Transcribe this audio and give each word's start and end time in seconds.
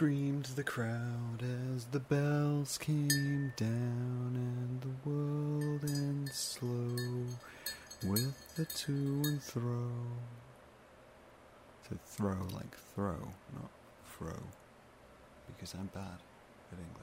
Screamed 0.00 0.46
the 0.56 0.64
crowd 0.64 1.44
as 1.74 1.84
the 1.84 2.00
bells 2.00 2.78
came 2.78 3.52
down 3.54 4.32
and 4.34 4.80
the 4.80 5.10
world 5.10 5.84
ends 5.84 6.38
slow 6.38 7.26
with 8.08 8.56
the 8.56 8.64
to 8.64 8.92
and 8.92 9.42
fro. 9.42 9.90
To 11.90 11.98
throw 12.06 12.48
like 12.54 12.74
throw, 12.94 13.34
not 13.52 13.70
fro. 14.06 14.32
Because 15.48 15.74
I'm 15.74 15.90
bad 15.92 16.22
at 16.72 16.78
English. 16.78 16.99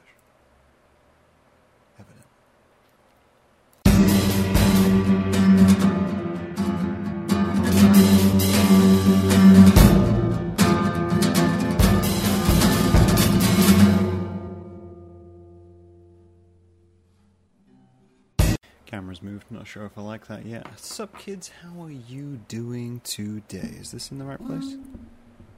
Camera's 18.88 19.22
moved, 19.22 19.44
not 19.50 19.66
sure 19.66 19.84
if 19.84 19.98
I 19.98 20.00
like 20.00 20.28
that 20.28 20.46
yet. 20.46 20.66
Sup 20.78 21.16
kids, 21.18 21.50
how 21.62 21.84
are 21.84 21.90
you 21.90 22.40
doing 22.48 23.02
today? 23.04 23.74
Is 23.78 23.90
this 23.90 24.10
in 24.10 24.18
the 24.18 24.24
right 24.24 24.38
place? 24.38 24.64
Mm. 24.64 24.82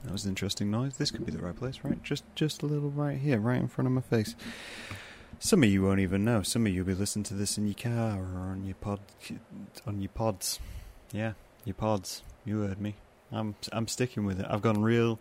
That 0.02 0.12
was 0.12 0.24
an 0.24 0.30
interesting 0.30 0.68
noise. 0.68 0.96
This 0.96 1.12
could 1.12 1.24
be 1.24 1.30
the 1.30 1.38
right 1.38 1.54
place, 1.54 1.78
right? 1.84 2.02
Just 2.02 2.24
just 2.34 2.62
a 2.62 2.66
little 2.66 2.90
right 2.90 3.16
here, 3.16 3.38
right 3.38 3.60
in 3.60 3.68
front 3.68 3.86
of 3.86 3.92
my 3.92 4.00
face. 4.00 4.34
Some 5.38 5.62
of 5.62 5.68
you 5.68 5.84
won't 5.84 6.00
even 6.00 6.24
know. 6.24 6.42
Some 6.42 6.66
of 6.66 6.72
you 6.72 6.82
will 6.82 6.92
be 6.92 6.98
listening 6.98 7.22
to 7.24 7.34
this 7.34 7.56
in 7.56 7.68
your 7.68 7.74
car 7.74 8.18
or 8.18 8.50
on 8.50 8.64
your 8.64 8.74
pod 8.74 8.98
on 9.86 10.00
your 10.00 10.08
pods. 10.08 10.58
Yeah, 11.12 11.34
your 11.64 11.74
pods. 11.74 12.24
You 12.44 12.62
heard 12.62 12.80
me. 12.80 12.96
I'm 13.30 13.54
I'm 13.72 13.86
sticking 13.86 14.24
with 14.24 14.40
it. 14.40 14.46
I've 14.50 14.62
gone 14.62 14.82
real 14.82 15.20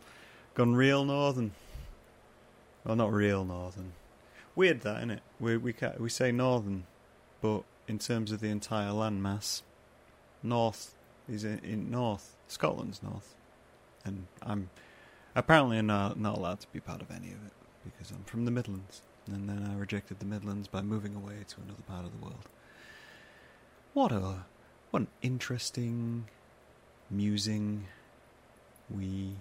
gone 0.55 0.75
real 0.75 1.05
northern. 1.05 1.51
Well, 2.83 2.95
not 2.95 3.13
real 3.13 3.45
northern. 3.45 3.91
Weird 4.55 4.81
that, 4.81 4.97
isn't 4.97 5.11
it? 5.11 5.21
We 5.39 5.57
we 5.57 5.75
we 5.99 6.09
say 6.09 6.31
northern, 6.31 6.85
but 7.39 7.65
in 7.89 7.97
terms 7.97 8.31
of 8.31 8.39
the 8.39 8.47
entire 8.47 8.91
landmass, 8.91 9.63
north 10.43 10.93
is 11.27 11.43
in, 11.43 11.59
in 11.59 11.91
north. 11.91 12.35
Scotland's 12.47 13.03
north, 13.03 13.35
and 14.05 14.27
I'm 14.41 14.69
apparently 15.35 15.81
not 15.81 16.19
not 16.19 16.37
allowed 16.37 16.59
to 16.61 16.67
be 16.71 16.79
part 16.79 17.01
of 17.01 17.11
any 17.11 17.27
of 17.27 17.45
it 17.45 17.53
because 17.83 18.11
I'm 18.11 18.23
from 18.23 18.45
the 18.45 18.51
Midlands, 18.51 19.01
and 19.27 19.49
then 19.49 19.67
I 19.69 19.77
rejected 19.77 20.19
the 20.19 20.25
Midlands 20.25 20.67
by 20.67 20.81
moving 20.81 21.15
away 21.15 21.45
to 21.47 21.55
another 21.61 21.83
part 21.87 22.05
of 22.05 22.11
the 22.11 22.25
world. 22.25 22.47
What 23.93 24.11
a 24.11 24.45
what 24.91 25.01
an 25.01 25.07
interesting 25.21 26.27
musing 27.09 27.85
we 28.89 29.35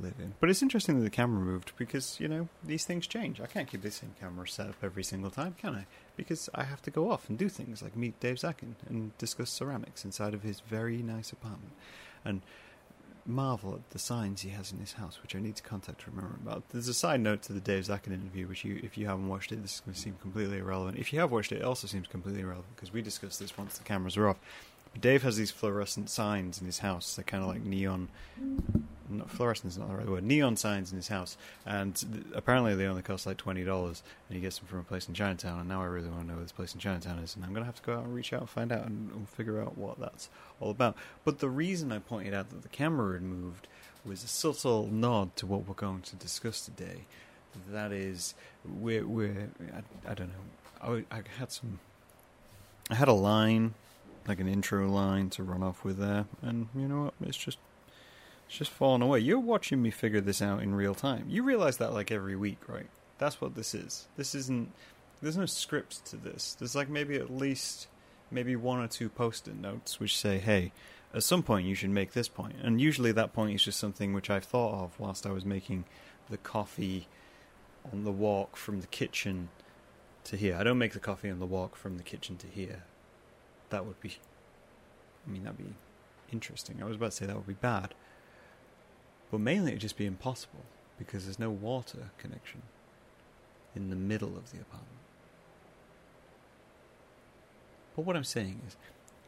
live 0.00 0.14
in. 0.18 0.34
But 0.40 0.50
it's 0.50 0.62
interesting 0.62 0.98
that 0.98 1.04
the 1.04 1.10
camera 1.10 1.40
moved 1.40 1.72
because, 1.76 2.18
you 2.20 2.28
know, 2.28 2.48
these 2.62 2.84
things 2.84 3.06
change. 3.06 3.40
I 3.40 3.46
can't 3.46 3.68
keep 3.68 3.82
the 3.82 3.90
same 3.90 4.14
camera 4.20 4.46
set 4.48 4.68
up 4.68 4.76
every 4.82 5.04
single 5.04 5.30
time, 5.30 5.54
can 5.60 5.74
I? 5.74 5.86
Because 6.16 6.48
I 6.54 6.64
have 6.64 6.82
to 6.82 6.90
go 6.90 7.10
off 7.10 7.28
and 7.28 7.38
do 7.38 7.48
things 7.48 7.82
like 7.82 7.96
meet 7.96 8.18
Dave 8.20 8.36
Zakin 8.36 8.74
and 8.88 9.16
discuss 9.18 9.50
ceramics 9.50 10.04
inside 10.04 10.34
of 10.34 10.42
his 10.42 10.60
very 10.60 10.98
nice 10.98 11.32
apartment. 11.32 11.72
And 12.24 12.42
marvel 13.26 13.74
at 13.74 13.90
the 13.90 13.98
signs 13.98 14.42
he 14.42 14.50
has 14.50 14.72
in 14.72 14.78
his 14.78 14.94
house, 14.94 15.20
which 15.22 15.34
I 15.34 15.40
need 15.40 15.56
to 15.56 15.62
contact 15.62 16.00
to 16.02 16.10
remember 16.10 16.36
about. 16.42 16.62
There's 16.70 16.88
a 16.88 16.94
side 16.94 17.20
note 17.20 17.42
to 17.42 17.52
the 17.52 17.60
Dave 17.60 17.84
Zakin 17.84 18.12
interview, 18.12 18.46
which 18.46 18.64
you, 18.64 18.80
if 18.82 18.98
you 18.98 19.06
haven't 19.06 19.28
watched 19.28 19.52
it, 19.52 19.62
this 19.62 19.76
is 19.76 19.80
going 19.80 19.94
to 19.94 20.00
seem 20.00 20.16
completely 20.20 20.58
irrelevant. 20.58 20.98
If 20.98 21.12
you 21.12 21.20
have 21.20 21.32
watched 21.32 21.52
it, 21.52 21.56
it 21.56 21.64
also 21.64 21.86
seems 21.86 22.06
completely 22.06 22.42
irrelevant 22.42 22.74
because 22.76 22.92
we 22.92 23.02
discussed 23.02 23.40
this 23.40 23.56
once 23.56 23.78
the 23.78 23.84
cameras 23.84 24.16
are 24.16 24.28
off. 24.28 24.38
Dave 25.00 25.22
has 25.22 25.36
these 25.36 25.50
fluorescent 25.50 26.08
signs 26.08 26.60
in 26.60 26.66
his 26.66 26.78
house. 26.78 27.16
They're 27.16 27.24
kind 27.24 27.42
of 27.42 27.48
like 27.48 27.62
neon. 27.62 28.08
Not, 29.08 29.30
fluorescent 29.30 29.72
is 29.72 29.78
not 29.78 29.88
the 29.88 29.96
right 29.96 30.08
word. 30.08 30.24
Neon 30.24 30.56
signs 30.56 30.90
in 30.90 30.96
his 30.96 31.08
house, 31.08 31.36
and 31.66 31.94
th- 31.94 32.24
apparently 32.34 32.74
they 32.74 32.86
only 32.86 33.02
cost 33.02 33.26
like 33.26 33.36
twenty 33.36 33.62
dollars. 33.62 34.02
And 34.28 34.36
he 34.36 34.40
gets 34.40 34.58
them 34.58 34.66
from 34.66 34.80
a 34.80 34.84
place 34.84 35.06
in 35.08 35.14
Chinatown. 35.14 35.60
And 35.60 35.68
now 35.68 35.82
I 35.82 35.86
really 35.86 36.08
want 36.08 36.22
to 36.22 36.26
know 36.28 36.34
where 36.34 36.42
this 36.42 36.52
place 36.52 36.74
in 36.74 36.80
Chinatown 36.80 37.18
is, 37.18 37.36
and 37.36 37.44
I'm 37.44 37.52
gonna 37.52 37.66
have 37.66 37.76
to 37.76 37.82
go 37.82 37.94
out 37.94 38.04
and 38.04 38.14
reach 38.14 38.32
out 38.32 38.40
and 38.40 38.48
find 38.48 38.72
out 38.72 38.86
and, 38.86 39.10
and 39.12 39.28
figure 39.28 39.60
out 39.60 39.76
what 39.76 40.00
that's 40.00 40.30
all 40.58 40.70
about. 40.70 40.96
But 41.24 41.40
the 41.40 41.50
reason 41.50 41.92
I 41.92 41.98
pointed 41.98 42.32
out 42.32 42.50
that 42.50 42.62
the 42.62 42.68
camera 42.68 43.14
had 43.14 43.22
moved 43.22 43.68
was 44.04 44.24
a 44.24 44.28
subtle 44.28 44.86
nod 44.86 45.36
to 45.36 45.46
what 45.46 45.66
we're 45.66 45.74
going 45.74 46.02
to 46.02 46.16
discuss 46.16 46.64
today. 46.64 47.04
That 47.70 47.92
is, 47.92 48.34
we're 48.64 49.06
we're 49.06 49.50
I, 49.74 50.10
I 50.10 50.14
don't 50.14 50.28
know. 50.28 51.04
I, 51.10 51.16
I 51.16 51.22
had 51.38 51.52
some. 51.52 51.78
I 52.90 52.94
had 52.96 53.08
a 53.08 53.12
line 53.12 53.74
like 54.26 54.40
an 54.40 54.48
intro 54.48 54.88
line 54.88 55.30
to 55.30 55.42
run 55.42 55.62
off 55.62 55.84
with 55.84 55.98
there, 55.98 56.26
and 56.42 56.68
you 56.74 56.88
know 56.88 57.04
what? 57.04 57.14
It's 57.28 57.36
just 57.36 57.58
it's 58.46 58.56
just 58.56 58.70
falling 58.70 59.02
away. 59.02 59.20
You're 59.20 59.38
watching 59.38 59.82
me 59.82 59.90
figure 59.90 60.20
this 60.20 60.42
out 60.42 60.62
in 60.62 60.74
real 60.74 60.94
time. 60.94 61.26
You 61.28 61.42
realize 61.42 61.78
that 61.78 61.92
like 61.92 62.10
every 62.10 62.36
week, 62.36 62.68
right? 62.68 62.88
That's 63.18 63.40
what 63.40 63.54
this 63.54 63.74
is. 63.74 64.08
This 64.16 64.34
isn't. 64.34 64.72
There's 65.22 65.36
no 65.36 65.46
script 65.46 66.04
to 66.06 66.16
this. 66.16 66.54
There's 66.54 66.74
like 66.74 66.88
maybe 66.88 67.16
at 67.16 67.30
least 67.30 67.88
maybe 68.30 68.56
one 68.56 68.80
or 68.80 68.88
two 68.88 69.08
post-it 69.08 69.56
notes 69.56 70.00
which 70.00 70.16
say, 70.16 70.38
"Hey, 70.38 70.72
at 71.14 71.22
some 71.22 71.42
point 71.42 71.66
you 71.66 71.74
should 71.74 71.90
make 71.90 72.12
this 72.12 72.28
point," 72.28 72.56
and 72.62 72.80
usually 72.80 73.12
that 73.12 73.32
point 73.32 73.54
is 73.54 73.64
just 73.64 73.80
something 73.80 74.12
which 74.12 74.30
I've 74.30 74.44
thought 74.44 74.84
of 74.84 74.98
whilst 74.98 75.26
I 75.26 75.30
was 75.30 75.44
making 75.44 75.84
the 76.30 76.38
coffee 76.38 77.08
on 77.92 78.04
the 78.04 78.12
walk 78.12 78.56
from 78.56 78.80
the 78.80 78.86
kitchen 78.86 79.50
to 80.24 80.36
here. 80.36 80.56
I 80.56 80.64
don't 80.64 80.78
make 80.78 80.92
the 80.92 81.00
coffee 81.00 81.30
on 81.30 81.38
the 81.38 81.46
walk 81.46 81.76
from 81.76 81.98
the 81.98 82.02
kitchen 82.02 82.36
to 82.38 82.46
here 82.46 82.84
that 83.74 83.86
would 83.86 84.00
be. 84.00 84.16
I 85.26 85.30
mean, 85.30 85.42
that'd 85.42 85.58
be 85.58 85.74
interesting. 86.32 86.80
I 86.80 86.84
was 86.84 86.96
about 86.96 87.10
to 87.10 87.16
say 87.16 87.26
that 87.26 87.34
would 87.34 87.46
be 87.46 87.54
bad. 87.54 87.92
But 89.30 89.40
mainly 89.40 89.72
it'd 89.72 89.80
just 89.80 89.96
be 89.98 90.06
impossible 90.06 90.64
because 90.96 91.24
there's 91.24 91.40
no 91.40 91.50
water 91.50 92.10
connection 92.18 92.62
in 93.74 93.90
the 93.90 93.96
middle 93.96 94.36
of 94.36 94.52
the 94.52 94.60
apartment. 94.60 95.00
But 97.96 98.04
what 98.04 98.16
I'm 98.16 98.24
saying 98.24 98.60
is, 98.66 98.76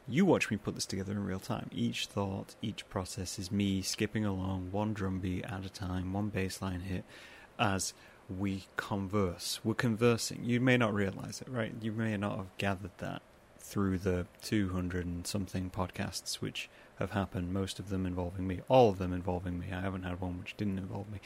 you 0.09 0.25
watch 0.25 0.49
me 0.49 0.57
put 0.57 0.77
this 0.77 0.87
together 0.87 1.11
in 1.11 1.25
real 1.25 1.41
time. 1.41 1.69
Each 1.73 2.07
thought, 2.07 2.55
each 2.63 2.89
process 2.89 3.39
is 3.39 3.51
me 3.51 3.83
skipping 3.83 4.25
along 4.25 4.69
one 4.71 4.93
drum 4.93 5.19
beat 5.19 5.45
at 5.45 5.65
a 5.65 5.69
time, 5.69 6.13
one 6.13 6.29
bass 6.29 6.63
line 6.63 6.81
hit, 6.81 7.05
as 7.59 7.93
we 8.29 8.67
converse. 8.77 9.59
We're 9.65 9.75
conversing. 9.75 10.45
You 10.45 10.61
may 10.61 10.77
not 10.77 10.95
realize 10.95 11.41
it, 11.41 11.49
right? 11.49 11.73
You 11.81 11.91
may 11.91 12.17
not 12.17 12.37
have 12.37 12.59
gathered 12.59 12.97
that 12.99 13.23
through 13.67 13.99
the 13.99 14.27
200 14.43 15.05
and 15.05 15.27
something 15.27 15.71
podcasts 15.71 16.37
which 16.37 16.71
have 17.01 17.11
happened, 17.11 17.53
most 17.53 17.81
of 17.81 17.89
them 17.89 18.07
involving 18.07 18.47
me, 18.47 18.61
all 18.69 18.91
of 18.91 18.99
them 18.99 19.13
involving 19.13 19.59
me. 19.59 19.67
I 19.73 19.81
haven't 19.81 20.05
had 20.05 20.21
one 20.21 20.39
which 20.39 20.57
didn't 20.57 20.79
involve 20.79 21.11
me. 21.11 21.19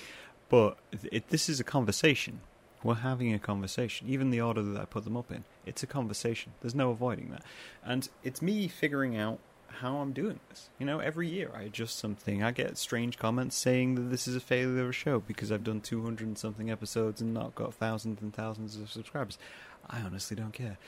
But 0.49 0.79
it, 1.13 1.29
this 1.29 1.51
is 1.51 1.61
a 1.61 1.65
conversation. 1.65 2.41
We're 2.83 2.95
having 2.95 3.35
a 3.35 3.39
conversation. 3.39 4.09
Even 4.09 4.31
the 4.31 4.41
order 4.41 4.63
that 4.63 4.81
I 4.81 4.87
put 4.87 5.05
them 5.05 5.19
up 5.19 5.31
in, 5.31 5.45
it's 5.67 5.83
a 5.83 5.87
conversation. 5.87 6.53
There's 6.63 6.75
no 6.75 6.91
avoiding 6.91 7.31
that. 7.31 7.43
And 7.85 8.09
it's 8.25 8.41
me 8.41 8.69
figuring 8.69 9.19
out 9.19 9.39
how 9.69 9.99
I'm 9.99 10.13
doing 10.13 10.41
this. 10.49 10.71
You 10.79 10.87
know, 10.87 10.99
every 10.99 11.29
year 11.29 11.51
I 11.55 11.65
adjust 11.65 11.99
something. 11.99 12.43
I 12.43 12.53
get 12.53 12.79
strange 12.79 13.19
comments 13.19 13.55
saying 13.55 13.97
that 13.97 14.11
this 14.11 14.27
is 14.27 14.35
a 14.35 14.41
failure 14.41 14.83
of 14.83 14.89
a 14.89 14.93
show 14.93 15.21
because 15.21 15.53
I've 15.53 15.63
done 15.63 15.83
200 15.83 16.27
and 16.27 16.39
something 16.39 16.71
episodes 16.71 17.21
and 17.21 17.35
not 17.35 17.55
got 17.55 17.75
thousands 17.75 18.23
and 18.23 18.33
thousands 18.33 18.77
of 18.77 18.91
subscribers. 18.91 19.37
I 19.89 20.01
honestly 20.01 20.37
don't 20.37 20.55
care. 20.55 20.79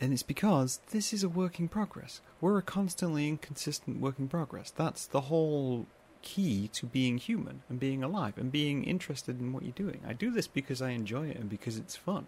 And 0.00 0.12
it's 0.12 0.22
because 0.22 0.80
this 0.90 1.12
is 1.12 1.24
a 1.24 1.28
work 1.28 1.58
in 1.58 1.68
progress. 1.68 2.20
We're 2.40 2.58
a 2.58 2.62
constantly 2.62 3.28
inconsistent 3.28 4.00
work 4.00 4.18
in 4.18 4.28
progress. 4.28 4.70
That's 4.70 5.06
the 5.06 5.22
whole 5.22 5.86
key 6.22 6.68
to 6.74 6.86
being 6.86 7.18
human 7.18 7.62
and 7.68 7.80
being 7.80 8.02
alive 8.02 8.34
and 8.36 8.50
being 8.52 8.84
interested 8.84 9.40
in 9.40 9.52
what 9.52 9.62
you're 9.62 9.72
doing. 9.72 10.00
I 10.06 10.12
do 10.12 10.30
this 10.30 10.46
because 10.46 10.80
I 10.80 10.90
enjoy 10.90 11.28
it 11.28 11.36
and 11.36 11.48
because 11.48 11.78
it's 11.78 11.96
fun. 11.96 12.26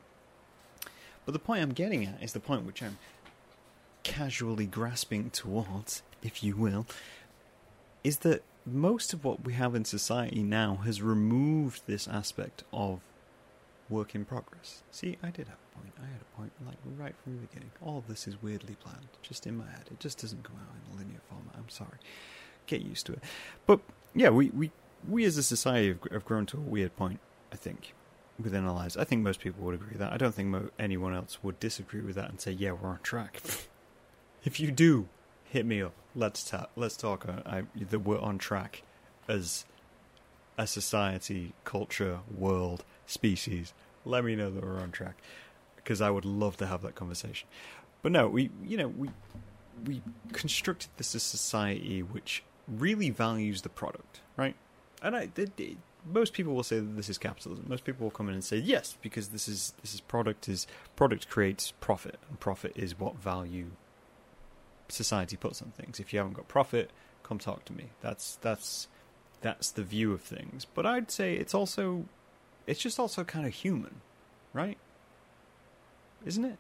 But 1.24 1.32
the 1.32 1.38
point 1.38 1.62
I'm 1.62 1.72
getting 1.72 2.04
at 2.04 2.22
is 2.22 2.32
the 2.32 2.40
point 2.40 2.64
which 2.64 2.82
I'm 2.82 2.98
casually 4.02 4.66
grasping 4.66 5.30
towards, 5.30 6.02
if 6.22 6.42
you 6.42 6.56
will, 6.56 6.86
is 8.02 8.18
that 8.18 8.42
most 8.66 9.12
of 9.12 9.24
what 9.24 9.44
we 9.44 9.52
have 9.52 9.74
in 9.74 9.84
society 9.84 10.42
now 10.42 10.76
has 10.84 11.02
removed 11.02 11.82
this 11.86 12.08
aspect 12.08 12.64
of 12.72 13.00
work 13.90 14.14
in 14.14 14.24
progress. 14.24 14.82
See, 14.90 15.18
I 15.22 15.30
did 15.30 15.48
have 15.48 15.58
a 15.58 15.78
point. 15.78 15.92
I 15.98 16.06
had 16.06 16.20
a 16.20 16.36
point, 16.36 16.52
like 16.66 16.76
right 16.96 17.14
from 17.22 17.36
the 17.36 17.46
beginning. 17.46 17.70
All 17.82 17.98
of 17.98 18.06
this 18.06 18.26
is 18.26 18.42
weirdly 18.42 18.76
planned, 18.76 19.08
just 19.22 19.46
in 19.46 19.56
my 19.56 19.66
head. 19.66 19.88
It 19.90 20.00
just 20.00 20.20
doesn't 20.20 20.44
come 20.44 20.56
out 20.56 20.74
in 20.74 20.94
a 20.94 20.98
linear 20.98 21.20
format. 21.28 21.54
I'm 21.56 21.68
sorry. 21.68 21.98
Get 22.66 22.82
used 22.82 23.06
to 23.06 23.12
it. 23.14 23.20
But 23.66 23.80
yeah, 24.14 24.30
we 24.30 24.50
we 24.50 24.70
we 25.08 25.24
as 25.24 25.36
a 25.36 25.42
society 25.42 25.88
have, 25.88 25.98
have 26.12 26.24
grown 26.24 26.46
to 26.46 26.56
a 26.56 26.60
weird 26.60 26.96
point. 26.96 27.20
I 27.52 27.56
think 27.56 27.94
within 28.38 28.64
our 28.64 28.74
lives. 28.74 28.96
I 28.96 29.04
think 29.04 29.22
most 29.22 29.40
people 29.40 29.64
would 29.64 29.74
agree 29.74 29.90
with 29.90 29.98
that. 29.98 30.12
I 30.12 30.16
don't 30.16 30.34
think 30.34 30.48
mo- 30.48 30.70
anyone 30.78 31.14
else 31.14 31.42
would 31.42 31.58
disagree 31.60 32.00
with 32.00 32.14
that 32.16 32.30
and 32.30 32.40
say, 32.40 32.52
"Yeah, 32.52 32.72
we're 32.72 32.88
on 32.88 33.00
track." 33.02 33.40
if 34.44 34.60
you 34.60 34.70
do, 34.70 35.08
hit 35.44 35.66
me 35.66 35.82
up. 35.82 35.92
Let's 36.14 36.44
ta- 36.44 36.68
let's 36.76 36.96
talk. 36.96 37.26
I, 37.28 37.64
that 37.90 38.00
we're 38.00 38.20
on 38.20 38.38
track 38.38 38.82
as 39.28 39.64
a 40.58 40.66
society, 40.66 41.54
culture, 41.64 42.20
world, 42.36 42.84
species. 43.10 43.74
Let 44.04 44.24
me 44.24 44.36
know 44.36 44.50
that 44.50 44.62
we're 44.62 44.80
on 44.80 44.90
track 44.90 45.16
because 45.76 46.00
I 46.00 46.10
would 46.10 46.24
love 46.24 46.56
to 46.58 46.66
have 46.66 46.82
that 46.82 46.94
conversation. 46.94 47.48
But 48.02 48.12
no, 48.12 48.28
we 48.28 48.50
you 48.64 48.76
know 48.76 48.88
we 48.88 49.10
we 49.86 50.02
constructed 50.32 50.90
this 50.96 51.14
as 51.14 51.22
a 51.22 51.26
society 51.26 52.02
which 52.02 52.42
really 52.68 53.10
values 53.10 53.62
the 53.62 53.68
product, 53.68 54.20
right? 54.36 54.54
And 55.02 55.16
I, 55.16 55.28
most 56.10 56.32
people 56.32 56.54
will 56.54 56.62
say 56.62 56.78
that 56.78 56.96
this 56.96 57.08
is 57.08 57.18
capitalism. 57.18 57.66
Most 57.68 57.84
people 57.84 58.04
will 58.04 58.10
come 58.10 58.28
in 58.28 58.34
and 58.34 58.44
say 58.44 58.56
yes, 58.56 58.96
because 59.02 59.28
this 59.28 59.48
is 59.48 59.74
this 59.82 59.94
is 59.94 60.00
product 60.00 60.48
is 60.48 60.66
product 60.96 61.28
creates 61.28 61.72
profit, 61.80 62.18
and 62.28 62.38
profit 62.40 62.72
is 62.76 62.98
what 62.98 63.16
value 63.16 63.70
society 64.88 65.36
puts 65.36 65.62
on 65.62 65.70
things. 65.70 66.00
If 66.00 66.12
you 66.12 66.18
haven't 66.18 66.34
got 66.34 66.48
profit, 66.48 66.90
come 67.22 67.38
talk 67.38 67.64
to 67.66 67.72
me. 67.72 67.90
That's 68.00 68.36
that's 68.36 68.88
that's 69.40 69.70
the 69.70 69.82
view 69.82 70.12
of 70.12 70.20
things. 70.20 70.64
But 70.64 70.86
I'd 70.86 71.10
say 71.10 71.34
it's 71.34 71.54
also 71.54 72.04
it's 72.70 72.80
just 72.80 73.00
also 73.00 73.24
kind 73.24 73.44
of 73.46 73.52
human, 73.52 74.00
right? 74.52 74.78
Isn't 76.24 76.44
it? 76.44 76.58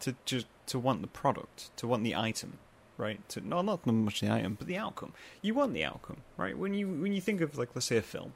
To 0.00 0.14
just 0.24 0.46
to 0.68 0.78
want 0.78 1.02
the 1.02 1.06
product, 1.08 1.76
to 1.76 1.86
want 1.86 2.02
the 2.02 2.16
item, 2.16 2.58
right? 2.96 3.28
To 3.28 3.46
no, 3.46 3.60
not 3.60 3.86
much 3.86 4.22
the 4.22 4.32
item, 4.32 4.54
but 4.54 4.66
the 4.66 4.78
outcome. 4.78 5.12
You 5.42 5.52
want 5.52 5.74
the 5.74 5.84
outcome, 5.84 6.22
right? 6.38 6.56
When 6.56 6.72
you 6.72 6.88
when 6.88 7.12
you 7.12 7.20
think 7.20 7.42
of 7.42 7.58
like 7.58 7.68
let's 7.74 7.86
say 7.86 7.98
a 7.98 8.02
film, 8.02 8.32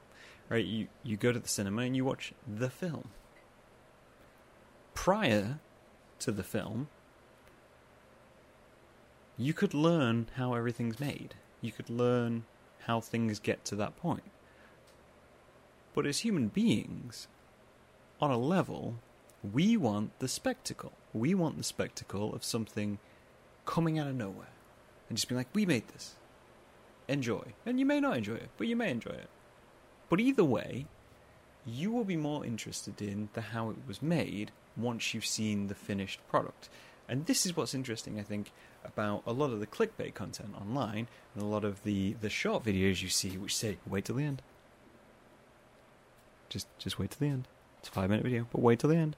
right? 0.49 0.63
You 0.63 0.87
you 1.01 1.17
go 1.17 1.31
to 1.31 1.39
the 1.39 1.47
cinema 1.47 1.81
and 1.81 1.95
you 1.95 2.05
watch 2.05 2.31
the 2.47 2.69
film. 2.69 3.09
Prior 4.93 5.59
to 6.19 6.31
the 6.31 6.43
film, 6.43 6.89
you 9.35 9.53
could 9.53 9.73
learn 9.73 10.27
how 10.35 10.53
everything's 10.53 10.99
made. 10.99 11.33
You 11.59 11.71
could 11.71 11.89
learn 11.89 12.45
how 12.85 13.01
things 13.01 13.39
get 13.39 13.65
to 13.65 13.75
that 13.77 13.97
point. 13.97 14.23
But 15.95 16.05
as 16.05 16.19
human 16.19 16.49
beings, 16.49 17.29
on 18.19 18.29
a 18.29 18.37
level, 18.37 18.95
we 19.53 19.77
want 19.77 20.19
the 20.19 20.27
spectacle. 20.27 20.91
We 21.13 21.33
want 21.33 21.57
the 21.57 21.63
spectacle 21.63 22.35
of 22.35 22.43
something 22.43 22.99
coming 23.65 23.97
out 23.97 24.07
of 24.07 24.15
nowhere 24.15 24.49
and 25.07 25.17
just 25.17 25.29
being 25.29 25.37
like, 25.37 25.47
we 25.53 25.65
made 25.65 25.87
this. 25.87 26.15
Enjoy. 27.07 27.53
And 27.65 27.79
you 27.79 27.85
may 27.85 28.01
not 28.01 28.17
enjoy 28.17 28.35
it, 28.35 28.49
but 28.57 28.67
you 28.67 28.75
may 28.75 28.91
enjoy 28.91 29.11
it. 29.11 29.29
But 30.09 30.19
either 30.19 30.43
way, 30.43 30.85
you 31.65 31.91
will 31.91 32.03
be 32.03 32.17
more 32.17 32.45
interested 32.45 33.01
in 33.01 33.29
the 33.33 33.41
how 33.41 33.69
it 33.69 33.77
was 33.87 34.01
made 34.01 34.51
once 34.75 35.13
you've 35.13 35.25
seen 35.25 35.67
the 35.67 35.75
finished 35.75 36.19
product. 36.27 36.67
And 37.07 37.25
this 37.25 37.45
is 37.45 37.55
what's 37.55 37.73
interesting, 37.73 38.19
I 38.19 38.23
think, 38.23 38.51
about 38.83 39.23
a 39.25 39.31
lot 39.31 39.51
of 39.51 39.61
the 39.61 39.67
clickbait 39.67 40.13
content 40.13 40.55
online 40.59 41.07
and 41.33 41.43
a 41.43 41.47
lot 41.47 41.63
of 41.63 41.83
the, 41.83 42.13
the 42.19 42.29
short 42.29 42.65
videos 42.65 43.01
you 43.01 43.09
see 43.09 43.37
which 43.37 43.55
say, 43.55 43.77
wait 43.87 44.05
till 44.05 44.15
the 44.15 44.23
end. 44.23 44.41
Just 46.55 46.67
just 46.77 46.97
wait 46.97 47.11
till 47.11 47.27
the 47.27 47.33
end. 47.33 47.49
It's 47.79 47.89
a 47.89 47.91
five 47.91 48.09
minute 48.09 48.23
video, 48.23 48.47
but 48.49 48.61
wait 48.61 48.79
till 48.79 48.89
the 48.89 48.95
end. 48.95 49.17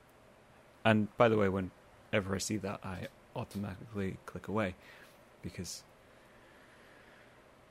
And 0.83 1.15
by 1.17 1.29
the 1.29 1.37
way, 1.37 1.47
whenever 1.47 2.33
I 2.33 2.39
see 2.39 2.57
that, 2.57 2.79
I 2.83 3.09
automatically 3.35 4.17
click 4.25 4.47
away 4.47 4.73
because 5.43 5.83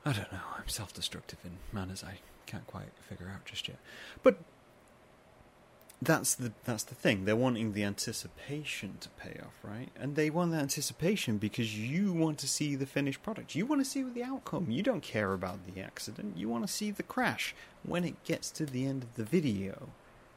I 0.05 0.13
don't 0.13 0.31
know. 0.31 0.39
I'm 0.57 0.69
self 0.69 0.93
destructive 0.93 1.41
in 1.43 1.57
manners 1.73 2.05
I 2.05 2.21
can't 2.47 2.65
quite 2.69 2.93
figure 3.09 3.29
out 3.35 3.45
just 3.45 3.67
yet. 3.67 3.79
But 4.23 4.39
that's 6.03 6.35
the 6.35 6.53
that's 6.65 6.85
the 6.85 6.95
thing. 6.95 7.25
They're 7.25 7.35
wanting 7.35 7.73
the 7.73 7.85
anticipation 7.85 8.99
to 9.01 9.09
pay 9.11 9.41
off, 9.45 9.55
right? 9.63 9.89
And 9.99 10.15
they 10.15 10.29
want 10.29 10.51
the 10.53 10.59
anticipation 10.59 11.39
because 11.39 11.79
you 11.79 12.13
want 12.13 12.39
to 12.39 12.49
see 12.49 12.77
the 12.77 12.87
finished 12.87 13.23
product. 13.23 13.55
You 13.55 13.65
want 13.65 13.81
to 13.81 13.91
see 13.91 14.03
the 14.03 14.23
outcome. 14.23 14.71
You 14.71 14.83
don't 14.83 15.03
care 15.03 15.33
about 15.33 15.61
the 15.67 15.81
accident. 15.81 16.37
You 16.37 16.49
want 16.49 16.67
to 16.67 16.73
see 16.73 16.91
the 16.91 17.03
crash 17.03 17.55
when 17.83 18.05
it 18.05 18.23
gets 18.25 18.51
to 18.53 18.67
the 18.67 18.85
end 18.87 19.05
of 19.05 19.15
the 19.15 19.25
video. 19.25 19.89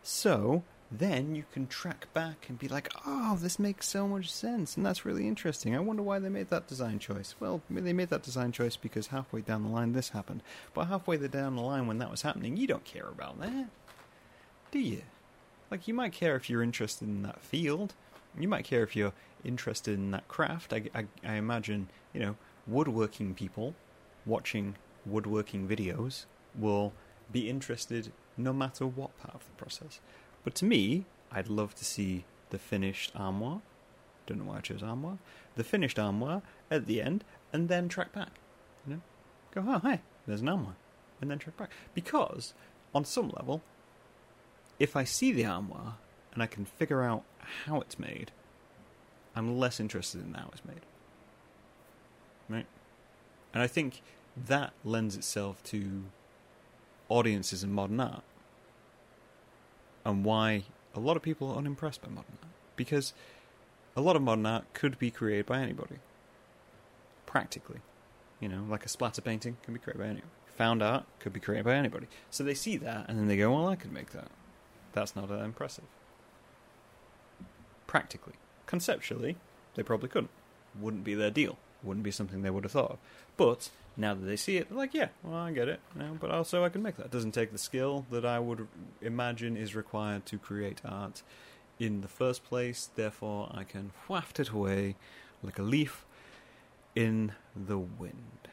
So 0.02 0.64
then 0.90 1.36
you 1.36 1.44
can 1.52 1.68
track 1.68 2.12
back 2.14 2.48
and 2.48 2.58
be 2.58 2.70
like, 2.70 2.90
"Oh, 3.06 3.38
this 3.40 3.60
makes 3.60 3.88
so 3.88 4.08
much 4.08 4.32
sense, 4.32 4.78
and 4.78 4.86
that's 4.86 5.06
really 5.06 5.28
interesting. 5.28 5.76
I 5.76 5.80
wonder 5.80 6.02
why 6.02 6.20
they 6.20 6.30
made 6.30 6.50
that 6.52 6.68
design 6.68 7.00
choice." 7.00 7.36
Well, 7.38 7.62
they 7.70 7.94
made 7.94 8.10
that 8.10 8.24
design 8.24 8.54
choice 8.54 8.78
because 8.78 9.08
halfway 9.08 9.42
down 9.42 9.64
the 9.64 9.70
line 9.70 9.92
this 9.92 10.10
happened. 10.10 10.42
But 10.74 10.86
halfway 10.86 11.18
down 11.18 11.58
the 11.58 11.62
line 11.62 11.86
when 11.86 11.98
that 11.98 12.10
was 12.10 12.22
happening, 12.22 12.56
you 12.56 12.66
don't 12.66 12.86
care 12.86 13.10
about 13.10 13.40
that, 13.42 13.68
do 14.72 14.80
you? 14.80 15.04
Like, 15.72 15.88
you 15.88 15.94
might 15.94 16.14
care 16.14 16.36
if 16.36 16.50
you're 16.50 16.64
interested 16.64 17.08
in 17.08 17.24
that 17.24 17.42
field. 17.42 17.94
You 18.38 18.48
might 18.48 18.66
care 18.66 18.84
if 18.84 18.96
you're 18.96 19.14
interested 19.44 19.94
in 19.96 20.12
that 20.12 20.28
craft. 20.28 20.74
I, 20.74 20.84
I, 20.96 21.06
I 21.24 21.36
imagine, 21.36 21.90
you 22.14 22.20
know, 22.20 22.36
woodworking 22.68 23.34
people 23.36 23.76
watching 24.26 24.76
woodworking 25.06 25.68
videos 25.68 26.26
will 26.58 26.94
be 27.32 27.50
interested 27.50 28.12
no 28.38 28.54
matter 28.54 28.86
what 28.86 29.18
part 29.18 29.36
of 29.36 29.46
the 29.46 29.52
process. 29.64 30.00
But 30.44 30.56
to 30.56 30.66
me, 30.66 31.06
I'd 31.32 31.48
love 31.48 31.76
to 31.76 31.86
see 31.86 32.26
the 32.50 32.58
finished 32.58 33.12
armoire. 33.16 33.62
Don't 34.26 34.40
know 34.40 34.46
why 34.46 34.58
I 34.58 34.62
chose 34.62 34.84
armoire. 34.84 35.18
The 35.56 35.64
finished 35.64 36.00
armoire 36.00 36.42
at 36.72 36.86
the 36.86 37.02
end, 37.02 37.24
and 37.52 37.70
then 37.70 37.90
track 37.90 38.14
back. 38.14 38.32
You 38.88 38.96
know, 38.96 39.02
go, 39.54 39.64
oh, 39.68 39.80
hey, 39.88 40.02
there's 40.26 40.42
an 40.42 40.50
armoire, 40.50 40.76
and 41.22 41.30
then 41.30 41.40
track 41.40 41.58
back. 41.58 41.72
Because 41.94 42.54
on 42.94 43.06
some 43.06 43.30
level, 43.30 43.62
if 44.80 44.96
I 44.96 45.04
see 45.04 45.32
the 45.32 45.46
armoire 45.46 45.96
and 46.34 46.42
I 46.42 46.48
can 46.48 46.66
figure 46.66 47.04
out 47.04 47.24
how 47.66 47.82
it's 47.82 48.00
made, 48.00 48.32
I'm 49.36 49.60
less 49.60 49.80
interested 49.80 50.22
in 50.26 50.34
how 50.34 50.50
it's 50.52 50.66
made. 50.66 50.82
Right? 52.50 52.66
And 53.54 53.62
I 53.62 53.68
think 53.68 54.02
that 54.36 54.74
lends 54.84 55.16
itself 55.16 55.62
to 55.66 56.04
audiences 57.10 57.64
in 57.64 57.72
modern 57.72 58.00
art 58.00 58.24
and 60.06 60.24
why 60.24 60.64
a 60.96 61.00
lot 61.00 61.18
of 61.18 61.24
people 61.24 61.52
are 61.52 61.58
unimpressed 61.58 62.02
by 62.02 62.10
modern 62.10 62.38
art. 62.42 62.52
Because 62.76 63.14
a 63.96 64.02
lot 64.02 64.16
of 64.16 64.22
modern 64.22 64.46
art 64.46 64.66
could 64.74 64.98
be 64.98 65.12
created 65.12 65.46
by 65.46 65.60
anybody. 65.60 65.96
Practically. 67.26 67.82
You 68.40 68.48
know, 68.48 68.66
like 68.70 68.86
a 68.86 68.90
splatter 68.90 69.22
painting 69.22 69.58
can 69.64 69.74
be 69.74 69.80
created 69.80 70.00
by 70.00 70.06
anybody. 70.06 70.28
Found 70.58 70.82
art 70.82 71.06
could 71.20 71.34
be 71.34 71.40
created 71.40 71.66
by 71.66 71.76
anybody. 71.76 72.08
So 72.30 72.44
they 72.44 72.54
see 72.54 72.78
that 72.78 73.06
and 73.10 73.20
then 73.20 73.28
they 73.28 73.38
go, 73.38 73.54
well, 73.54 73.68
I 73.68 73.76
could 73.76 73.92
make 73.92 74.12
that. 74.12 74.30
That's 74.94 75.16
not 75.16 75.30
that 75.30 75.44
impressive. 75.44 75.86
Practically. 77.88 78.34
Conceptually, 78.66 79.38
they 79.76 79.84
probably 79.84 80.10
couldn't. 80.10 80.32
Wouldn't 80.80 81.04
be 81.04 81.16
their 81.16 81.32
deal. 81.32 81.58
Wouldn't 81.82 82.04
be 82.04 82.12
something 82.12 82.42
they 82.42 82.50
would 82.50 82.64
have 82.66 82.72
thought 82.72 82.92
of. 82.92 82.98
But 83.38 83.70
now 83.96 84.14
that 84.14 84.26
they 84.26 84.36
see 84.36 84.58
it, 84.58 84.70
they're 84.70 84.78
like, 84.78 84.94
yeah, 84.94 85.10
well, 85.24 85.36
I 85.36 85.52
get 85.52 85.68
it. 85.68 85.80
You 85.96 86.02
know, 86.04 86.18
but 86.20 86.30
also, 86.30 86.64
I 86.64 86.70
can 86.70 86.84
make 86.84 86.98
that. 86.98 87.08
It 87.08 87.12
doesn't 87.12 87.32
take 87.32 87.52
the 87.52 87.58
skill 87.58 88.06
that 88.12 88.26
I 88.26 88.40
would 88.40 88.68
imagine 89.02 89.58
is 89.58 89.76
required 89.76 90.26
to 90.28 90.38
create 90.38 90.82
art 90.86 91.24
in 91.80 92.02
the 92.02 92.08
first 92.08 92.44
place. 92.44 92.90
Therefore, 92.96 93.50
I 93.54 93.64
can 93.64 93.92
waft 94.08 94.40
it 94.40 94.50
away 94.50 94.96
like 95.42 95.58
a 95.58 95.64
leaf 95.64 96.06
in 96.96 97.32
the 97.56 97.78
wind. 97.78 98.50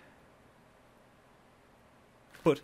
But, 2.44 2.60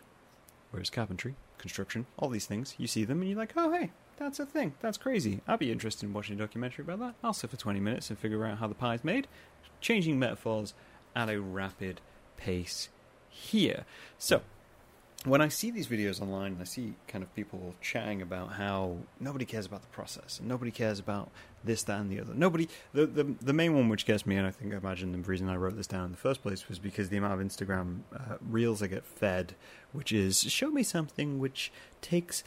where's 0.71 0.91
carpentry, 0.91 1.35
construction, 1.63 2.05
all 2.19 2.29
these 2.29 2.47
things, 2.47 2.75
you 2.77 2.87
see 2.87 3.05
them 3.05 3.23
and 3.23 3.31
you're 3.31 3.39
like, 3.39 3.55
oh, 3.57 3.73
hey, 3.73 3.91
that's 4.19 4.39
a 4.39 4.45
thing. 4.45 4.75
That's 4.81 4.99
crazy. 4.99 5.41
I'd 5.49 5.59
be 5.59 5.73
interested 5.73 6.07
in 6.07 6.13
watching 6.13 6.37
a 6.37 6.39
documentary 6.39 6.83
about 6.83 6.99
that. 6.99 7.15
I'll 7.25 7.33
sit 7.33 7.51
for 7.51 7.57
20 7.57 7.81
minutes 7.81 8.11
and 8.11 8.19
figure 8.19 8.45
out 8.45 8.59
how 8.59 8.67
the 8.67 8.75
pie's 8.75 9.03
made. 9.03 9.27
Changing 9.81 10.19
metaphors 10.19 10.75
at 11.17 11.31
a 11.31 11.41
rapid 11.41 12.01
pace 12.37 12.91
here. 13.31 13.87
So, 14.19 14.43
when 15.25 15.41
I 15.41 15.49
see 15.49 15.71
these 15.71 15.87
videos 15.87 16.21
online, 16.21 16.53
and 16.53 16.61
I 16.61 16.65
see 16.65 16.95
kind 17.07 17.23
of 17.23 17.35
people 17.35 17.75
chatting 17.81 18.23
about 18.23 18.53
how 18.55 18.97
nobody 19.21 19.45
cares 19.45 19.67
about 19.67 19.83
the 19.83 19.89
process 19.89 20.41
and 20.41 20.49
nobody 20.49 20.71
cares 20.71 20.99
about 20.99 21.31
this, 21.63 21.85
that, 21.85 22.01
and 22.01 22.11
the 22.11 22.21
other. 22.21 22.35
Nobody. 22.35 22.69
The 22.93 23.07
the, 23.07 23.25
the 23.41 23.53
main 23.53 23.75
one 23.75 23.89
which 23.89 24.05
gets 24.05 24.27
me, 24.27 24.37
and 24.37 24.47
I 24.47 24.51
think 24.51 24.75
I 24.75 24.79
imagine 24.79 25.13
the 25.13 25.19
reason 25.19 25.49
I 25.49 25.57
wrote 25.57 25.77
this 25.77 25.87
down 25.87 26.07
in 26.07 26.11
the 26.11 26.17
first 26.17 26.43
place 26.43 26.69
was 26.69 26.79
because 26.79 27.09
the 27.09 27.17
amount 27.17 27.41
of 27.41 27.47
Instagram 27.47 28.01
uh, 28.15 28.37
reels 28.41 28.83
I 28.83 28.89
get 28.89 29.05
fed, 29.05 29.55
which 29.93 30.13
is 30.13 30.41
show 30.41 30.71
me 30.71 30.83
something 30.83 31.39
which 31.39 31.73
takes 32.01 32.43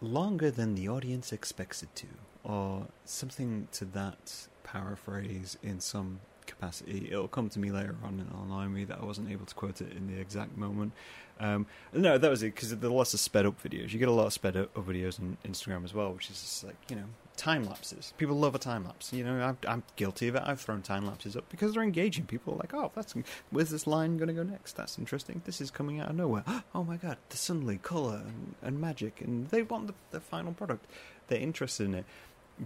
longer 0.00 0.50
than 0.50 0.74
the 0.74 0.88
audience 0.88 1.32
expects 1.32 1.82
it 1.82 1.94
to, 1.96 2.08
or 2.44 2.88
something 3.04 3.68
to 3.72 3.84
that 3.86 4.48
paraphrase 4.64 5.56
in 5.62 5.80
some 5.80 6.20
capacity. 6.62 7.08
It'll 7.10 7.28
come 7.28 7.48
to 7.50 7.58
me 7.58 7.70
later 7.70 7.96
on 8.04 8.20
and 8.20 8.28
it'll 8.28 8.44
annoy 8.44 8.68
me 8.68 8.84
that 8.84 9.00
I 9.00 9.04
wasn't 9.04 9.30
able 9.30 9.46
to 9.46 9.54
quote 9.54 9.80
it 9.80 9.92
in 9.96 10.06
the 10.06 10.20
exact 10.20 10.56
moment. 10.56 10.92
Um, 11.40 11.66
no, 11.92 12.18
that 12.18 12.30
was 12.30 12.42
it 12.42 12.54
because 12.54 12.76
there 12.76 12.88
are 12.90 12.92
lots 12.92 13.14
of 13.14 13.20
sped 13.20 13.46
up 13.46 13.60
videos. 13.62 13.92
You 13.92 13.98
get 13.98 14.08
a 14.08 14.12
lot 14.12 14.26
of 14.26 14.32
sped 14.32 14.56
up 14.56 14.72
videos 14.74 15.18
on 15.18 15.38
Instagram 15.44 15.84
as 15.84 15.92
well, 15.92 16.12
which 16.12 16.30
is 16.30 16.40
just 16.40 16.64
like 16.64 16.76
you 16.88 16.94
know 16.94 17.04
time 17.36 17.64
lapses. 17.64 18.14
People 18.16 18.36
love 18.36 18.54
a 18.54 18.58
time 18.58 18.84
lapse. 18.84 19.12
You 19.12 19.24
know, 19.24 19.40
I'm, 19.40 19.58
I'm 19.66 19.82
guilty 19.96 20.28
of 20.28 20.36
it. 20.36 20.42
I've 20.44 20.60
thrown 20.60 20.82
time 20.82 21.04
lapses 21.04 21.36
up 21.36 21.48
because 21.48 21.74
they're 21.74 21.82
engaging. 21.82 22.26
People 22.26 22.54
are 22.54 22.58
like, 22.58 22.74
oh, 22.74 22.92
that's 22.94 23.14
where's 23.50 23.70
this 23.70 23.88
line 23.88 24.16
going 24.18 24.28
to 24.28 24.34
go 24.34 24.44
next? 24.44 24.76
That's 24.76 24.98
interesting. 24.98 25.42
This 25.44 25.60
is 25.60 25.70
coming 25.70 26.00
out 26.00 26.10
of 26.10 26.16
nowhere. 26.16 26.44
Oh 26.74 26.84
my 26.84 26.96
god, 26.96 27.18
the 27.28 27.36
suddenly 27.36 27.76
color 27.78 28.22
and, 28.24 28.54
and 28.62 28.80
magic, 28.80 29.20
and 29.20 29.48
they 29.48 29.62
want 29.62 29.88
the, 29.88 29.94
the 30.10 30.20
final 30.20 30.52
product. 30.52 30.86
They're 31.26 31.38
interested 31.38 31.86
in 31.86 31.94
it 31.94 32.04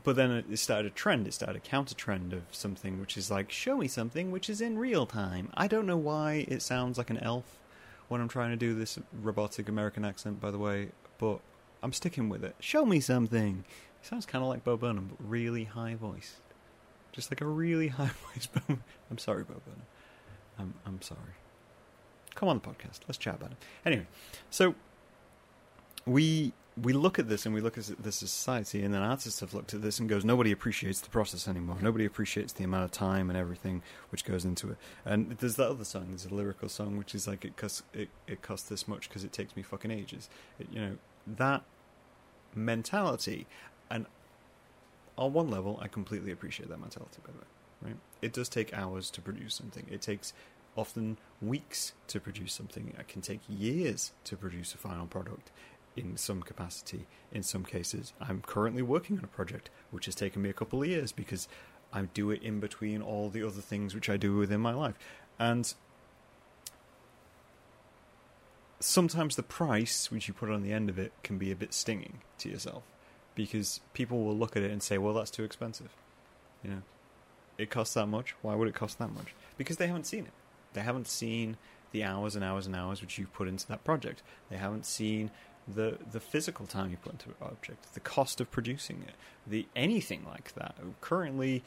but 0.05 0.17
then 0.17 0.31
it 0.31 0.59
started 0.59 0.87
a 0.87 0.95
trend. 0.95 1.27
It 1.27 1.35
started 1.35 1.57
a 1.57 1.61
counter 1.61 1.95
trend 1.95 2.33
of 2.33 2.43
something 2.51 3.01
which 3.01 3.17
is 3.17 3.31
like, 3.31 3.51
show 3.51 3.77
me 3.77 3.89
something 3.89 4.31
which 4.31 4.51
is 4.51 4.61
in 4.61 4.79
real 4.79 5.07
time. 5.07 5.51
I 5.55 5.67
don't 5.69 5.87
know 5.87 5.97
why 5.97 6.45
it 6.49 6.63
sounds 6.63 6.99
like 6.99 7.11
an 7.11 7.19
elf 7.19 7.59
when 8.09 8.21
I'm 8.21 8.29
trying 8.29 8.51
to 8.51 8.57
do 8.57 8.75
this 8.75 8.99
robotic 9.23 9.69
American 9.69 10.05
accent, 10.05 10.41
by 10.41 10.51
the 10.51 10.59
way, 10.59 10.91
but 11.19 11.41
I'm 11.83 11.93
sticking 11.93 12.29
with 12.29 12.45
it. 12.45 12.57
Show 12.61 12.85
me 12.85 13.01
something. 13.01 13.65
It 14.03 14.07
sounds 14.07 14.27
kind 14.27 14.43
of 14.43 14.49
like 14.49 14.65
Bo 14.65 14.77
Burnham, 14.77 15.09
but 15.09 15.29
really 15.29 15.65
high 15.65 15.95
voice. 15.95 16.37
Just 17.13 17.31
like 17.31 17.41
a 17.41 17.47
really 17.47 17.89
high 18.01 18.11
voice. 18.35 18.49
I'm 19.11 19.19
sorry, 19.19 19.45
Bo 19.45 19.55
Burnham. 19.65 19.87
I'm, 20.59 20.75
I'm 20.87 21.03
sorry. 21.03 21.21
Come 22.35 22.49
on 22.49 22.61
the 22.61 22.69
podcast. 22.69 23.01
Let's 23.09 23.19
chat 23.19 23.37
about 23.37 23.53
it. 23.53 23.57
Anyway, 23.85 24.07
so 24.51 24.75
we 26.07 26.53
we 26.81 26.93
look 26.93 27.19
at 27.19 27.29
this 27.29 27.47
and 27.47 27.55
we 27.55 27.63
look 27.63 27.79
at 27.79 27.85
this 27.99 28.23
as 28.23 28.31
society, 28.31 28.83
and 28.83 28.93
then 28.93 29.01
artists 29.01 29.41
have 29.41 29.55
looked 29.55 29.73
at 29.73 29.81
this 29.81 29.99
and 29.99 30.09
goes, 30.09 30.25
nobody 30.25 30.53
appreciates 30.53 31.01
the 31.01 31.09
process 31.09 31.49
anymore. 31.49 31.79
Nobody 31.81 32.05
appreciates 32.05 32.53
the 32.53 32.65
amount 32.65 32.85
of 32.85 32.91
time 32.91 33.31
and 33.31 33.39
everything 33.39 33.83
which 34.11 34.25
goes 34.25 34.45
into 34.45 34.71
it. 34.71 34.77
And 35.05 35.31
there's 35.39 35.57
that 35.57 35.71
other 35.71 35.85
song, 35.85 36.09
there's 36.11 36.27
a 36.27 36.35
lyrical 36.35 36.69
song 36.69 36.99
which 36.99 37.15
is 37.15 37.27
like 37.27 37.45
it 37.45 37.57
costs 37.57 37.83
it, 37.95 38.11
it 38.27 38.43
costs 38.43 38.69
this 38.69 38.87
much 38.87 39.09
because 39.09 39.25
it 39.25 39.33
takes 39.33 39.57
me 39.57 39.63
fucking 39.63 39.91
ages. 39.91 40.29
It, 40.59 40.69
you 40.71 40.81
know 40.81 40.97
that 41.27 41.63
mentality, 42.55 43.47
and 43.91 44.07
on 45.17 45.33
one 45.33 45.51
level, 45.51 45.79
I 45.81 45.89
completely 45.89 46.31
appreciate 46.31 46.69
that 46.69 46.79
mentality. 46.79 47.19
By 47.25 47.33
the 47.33 47.39
way, 47.39 47.45
right? 47.83 47.97
It 48.21 48.35
does 48.35 48.51
take 48.51 48.77
hours 48.77 49.11
to 49.13 49.23
produce 49.23 49.55
something. 49.55 49.87
It 49.91 50.03
takes 50.03 50.35
often 50.77 51.17
weeks 51.41 51.95
to 52.09 52.21
produce 52.21 52.53
something. 52.53 52.95
It 52.99 53.09
can 53.09 53.23
take 53.23 53.41
years 53.49 54.13
to 54.25 54.37
produce 54.37 54.75
a 54.75 54.77
final 54.77 55.07
product 55.07 55.51
in 55.97 56.17
some 56.17 56.43
capacity. 56.43 57.07
In 57.33 57.43
some 57.43 57.65
cases, 57.65 58.13
I'm 58.21 58.43
currently 58.43 58.83
working 58.83 59.19
on 59.19 59.25
a 59.25 59.29
project 59.29 59.71
which 59.91 60.07
has 60.07 60.15
taken 60.15 60.43
me 60.43 60.51
a 60.51 60.55
couple 60.55 60.83
of 60.83 60.89
years 60.89 61.13
because 61.13 61.49
I 61.93 62.03
do 62.03 62.31
it 62.31 62.43
in 62.43 62.61
between 62.61 63.03
all 63.03 63.29
the 63.29 63.43
other 63.43 63.61
things 63.61 63.95
which 63.95 64.11
I 64.11 64.17
do 64.17 64.37
within 64.37 64.61
my 64.61 64.75
life. 64.75 64.95
And 65.39 65.73
sometimes 68.81 69.37
the 69.37 69.43
price 69.43 70.11
which 70.11 70.29
you 70.29 70.35
put 70.35 70.51
on 70.51 70.63
the 70.63 70.73
end 70.73 70.91
of 70.91 70.99
it 70.99 71.13
can 71.23 71.39
be 71.39 71.51
a 71.51 71.57
bit 71.57 71.73
stinging 71.73 72.21
to 72.39 72.49
yourself 72.49 72.83
because 73.35 73.81
people 73.95 74.25
will 74.25 74.37
look 74.37 74.57
at 74.57 74.63
it 74.63 74.71
and 74.71 74.83
say, 74.83 74.99
well, 74.99 75.15
that's 75.15 75.31
too 75.31 75.45
expensive. 75.45 75.91
You 76.63 76.71
know, 76.71 76.83
it 77.59 77.71
costs 77.71 77.95
that 77.95 78.07
much. 78.07 78.35
Why 78.43 78.55
would 78.55 78.69
it 78.69 78.75
cost 78.75 78.99
that 78.99 79.13
much? 79.13 79.35
Because 79.57 79.77
they 79.77 79.87
haven't 79.87 80.07
seen 80.07 80.27
it. 80.27 80.33
They 80.73 80.83
haven't 80.83 81.09
seen 81.09 81.57
the 81.93 82.05
hours 82.05 82.35
and 82.35 82.45
hours 82.45 82.67
and 82.67 82.75
hours 82.75 83.01
which 83.01 83.19
you've 83.19 83.33
put 83.33 83.49
into 83.49 83.67
that 83.69 83.85
project. 83.85 84.23
They 84.51 84.57
haven't 84.57 84.85
seen 84.85 85.31
the 85.69 85.99
the 86.11 86.21
physical 86.21 86.67
time 86.67 86.91
you 86.91 86.97
put 86.97 87.13
into 87.13 87.29
an 87.29 87.35
object, 87.43 87.95
the 87.95 88.01
cost 88.01 88.41
of 88.41 88.51
producing 88.51 89.05
it, 89.07 89.15
the 89.47 89.67
anything 89.75 90.25
like 90.27 90.55
that. 90.55 90.77
Currently, 91.01 91.63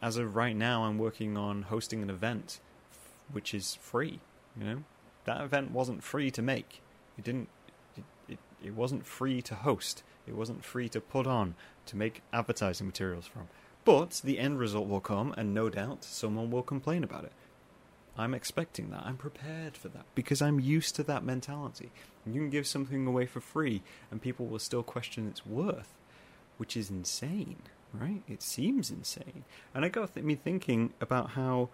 as 0.00 0.16
of 0.16 0.36
right 0.36 0.56
now, 0.56 0.84
I'm 0.84 0.98
working 0.98 1.36
on 1.36 1.62
hosting 1.62 2.02
an 2.02 2.10
event 2.10 2.60
which 3.30 3.54
is 3.54 3.74
free. 3.76 4.20
You 4.58 4.64
know, 4.64 4.84
that 5.24 5.40
event 5.40 5.70
wasn't 5.70 6.02
free 6.02 6.30
to 6.30 6.42
make. 6.42 6.82
It 7.18 7.24
didn't. 7.24 7.48
It, 7.96 8.04
it, 8.28 8.38
it 8.64 8.74
wasn't 8.74 9.06
free 9.06 9.42
to 9.42 9.54
host. 9.54 10.02
It 10.26 10.36
wasn't 10.36 10.64
free 10.64 10.88
to 10.90 11.00
put 11.00 11.26
on 11.26 11.54
to 11.86 11.96
make 11.96 12.22
advertising 12.32 12.86
materials 12.86 13.26
from. 13.26 13.48
But 13.84 14.20
the 14.22 14.38
end 14.38 14.60
result 14.60 14.88
will 14.88 15.00
come, 15.00 15.34
and 15.36 15.52
no 15.52 15.68
doubt 15.68 16.04
someone 16.04 16.50
will 16.50 16.62
complain 16.62 17.02
about 17.02 17.24
it. 17.24 17.32
I'm 18.16 18.34
expecting 18.34 18.90
that. 18.90 19.02
I'm 19.04 19.16
prepared 19.16 19.76
for 19.76 19.88
that 19.88 20.04
because 20.14 20.42
I'm 20.42 20.60
used 20.60 20.94
to 20.96 21.02
that 21.04 21.24
mentality. 21.24 21.90
You 22.26 22.34
can 22.34 22.50
give 22.50 22.66
something 22.66 23.06
away 23.06 23.26
for 23.26 23.40
free 23.40 23.82
and 24.10 24.20
people 24.20 24.46
will 24.46 24.58
still 24.58 24.82
question 24.82 25.26
its 25.26 25.46
worth, 25.46 25.94
which 26.58 26.76
is 26.76 26.90
insane, 26.90 27.62
right? 27.92 28.22
It 28.28 28.42
seems 28.42 28.90
insane. 28.90 29.44
And 29.74 29.84
I 29.84 29.88
got 29.88 30.14
me 30.16 30.34
thinking 30.34 30.92
about 31.00 31.30
how 31.30 31.70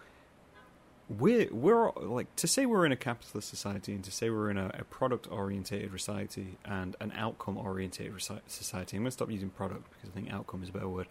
we're 1.09 1.49
we're 1.51 1.91
like 1.93 2.35
to 2.37 2.47
say 2.47 2.67
we're 2.67 2.85
in 2.85 2.93
a 2.93 2.97
capitalist 2.97 3.49
society 3.49 3.95
and 3.95 4.05
to 4.05 4.11
say 4.11 4.29
we're 4.29 4.51
in 4.51 4.59
a, 4.59 4.71
a 4.79 4.85
product 4.85 5.27
orientated 5.31 5.91
society 5.91 6.59
and 6.65 6.97
an 7.01 7.13
outcome 7.17 7.57
orientated 7.57 8.13
society. 8.47 8.97
I'm 8.97 9.03
going 9.03 9.09
to 9.09 9.13
stop 9.13 9.31
using 9.31 9.49
product 9.49 9.91
because 9.91 10.11
I 10.11 10.13
think 10.13 10.33
outcome 10.33 10.63
is 10.63 10.69
a 10.69 10.73
better 10.73 10.89
word. 10.89 11.09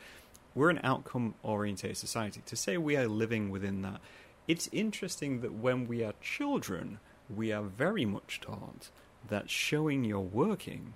We're 0.55 0.69
an 0.69 0.79
outcome 0.83 1.35
orientated 1.43 1.97
society. 1.97 2.41
To 2.45 2.55
say 2.55 2.77
we 2.77 2.95
are 2.95 3.07
living 3.07 3.49
within 3.49 3.81
that 3.81 3.99
it's 4.47 4.69
interesting 4.71 5.41
that 5.41 5.53
when 5.53 5.87
we 5.87 6.03
are 6.03 6.13
children, 6.21 6.99
we 7.33 7.51
are 7.51 7.63
very 7.63 8.05
much 8.05 8.39
taught 8.41 8.89
that 9.27 9.49
showing 9.49 10.03
you're 10.03 10.19
working 10.19 10.93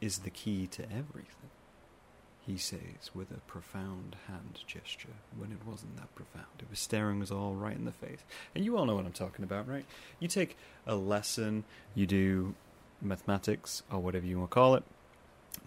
is 0.00 0.18
the 0.18 0.30
key 0.30 0.66
to 0.66 0.82
everything. 0.84 1.50
He 2.40 2.58
says 2.58 3.12
with 3.14 3.30
a 3.30 3.40
profound 3.46 4.16
hand 4.26 4.64
gesture 4.66 5.14
when 5.36 5.52
it 5.52 5.64
wasn't 5.64 5.96
that 5.96 6.14
profound. 6.14 6.46
It 6.58 6.68
was 6.68 6.80
staring 6.80 7.22
us 7.22 7.30
all 7.30 7.54
right 7.54 7.76
in 7.76 7.84
the 7.84 7.92
face. 7.92 8.18
And 8.54 8.64
you 8.64 8.76
all 8.76 8.84
know 8.84 8.96
what 8.96 9.06
I'm 9.06 9.12
talking 9.12 9.44
about, 9.44 9.68
right? 9.68 9.84
You 10.18 10.26
take 10.26 10.56
a 10.86 10.96
lesson, 10.96 11.64
you 11.94 12.06
do 12.06 12.54
mathematics 13.00 13.84
or 13.90 14.00
whatever 14.00 14.26
you 14.26 14.38
want 14.38 14.50
to 14.50 14.54
call 14.54 14.74
it, 14.74 14.82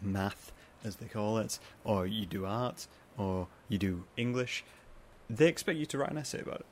math 0.01 0.51
as 0.84 0.98
they 0.98 1.08
call 1.08 1.38
it, 1.38 1.60
or 1.84 2.05
you 2.05 2.25
do 2.25 2.46
art, 2.46 2.88
or 3.17 3.48
you 3.70 3.77
do 3.77 4.03
English. 4.17 4.63
They 5.29 5.48
expect 5.48 5.79
you 5.79 5.86
to 5.88 5.98
write 5.98 6.12
an 6.12 6.17
essay 6.17 6.41
about 6.41 6.60
it. 6.60 6.65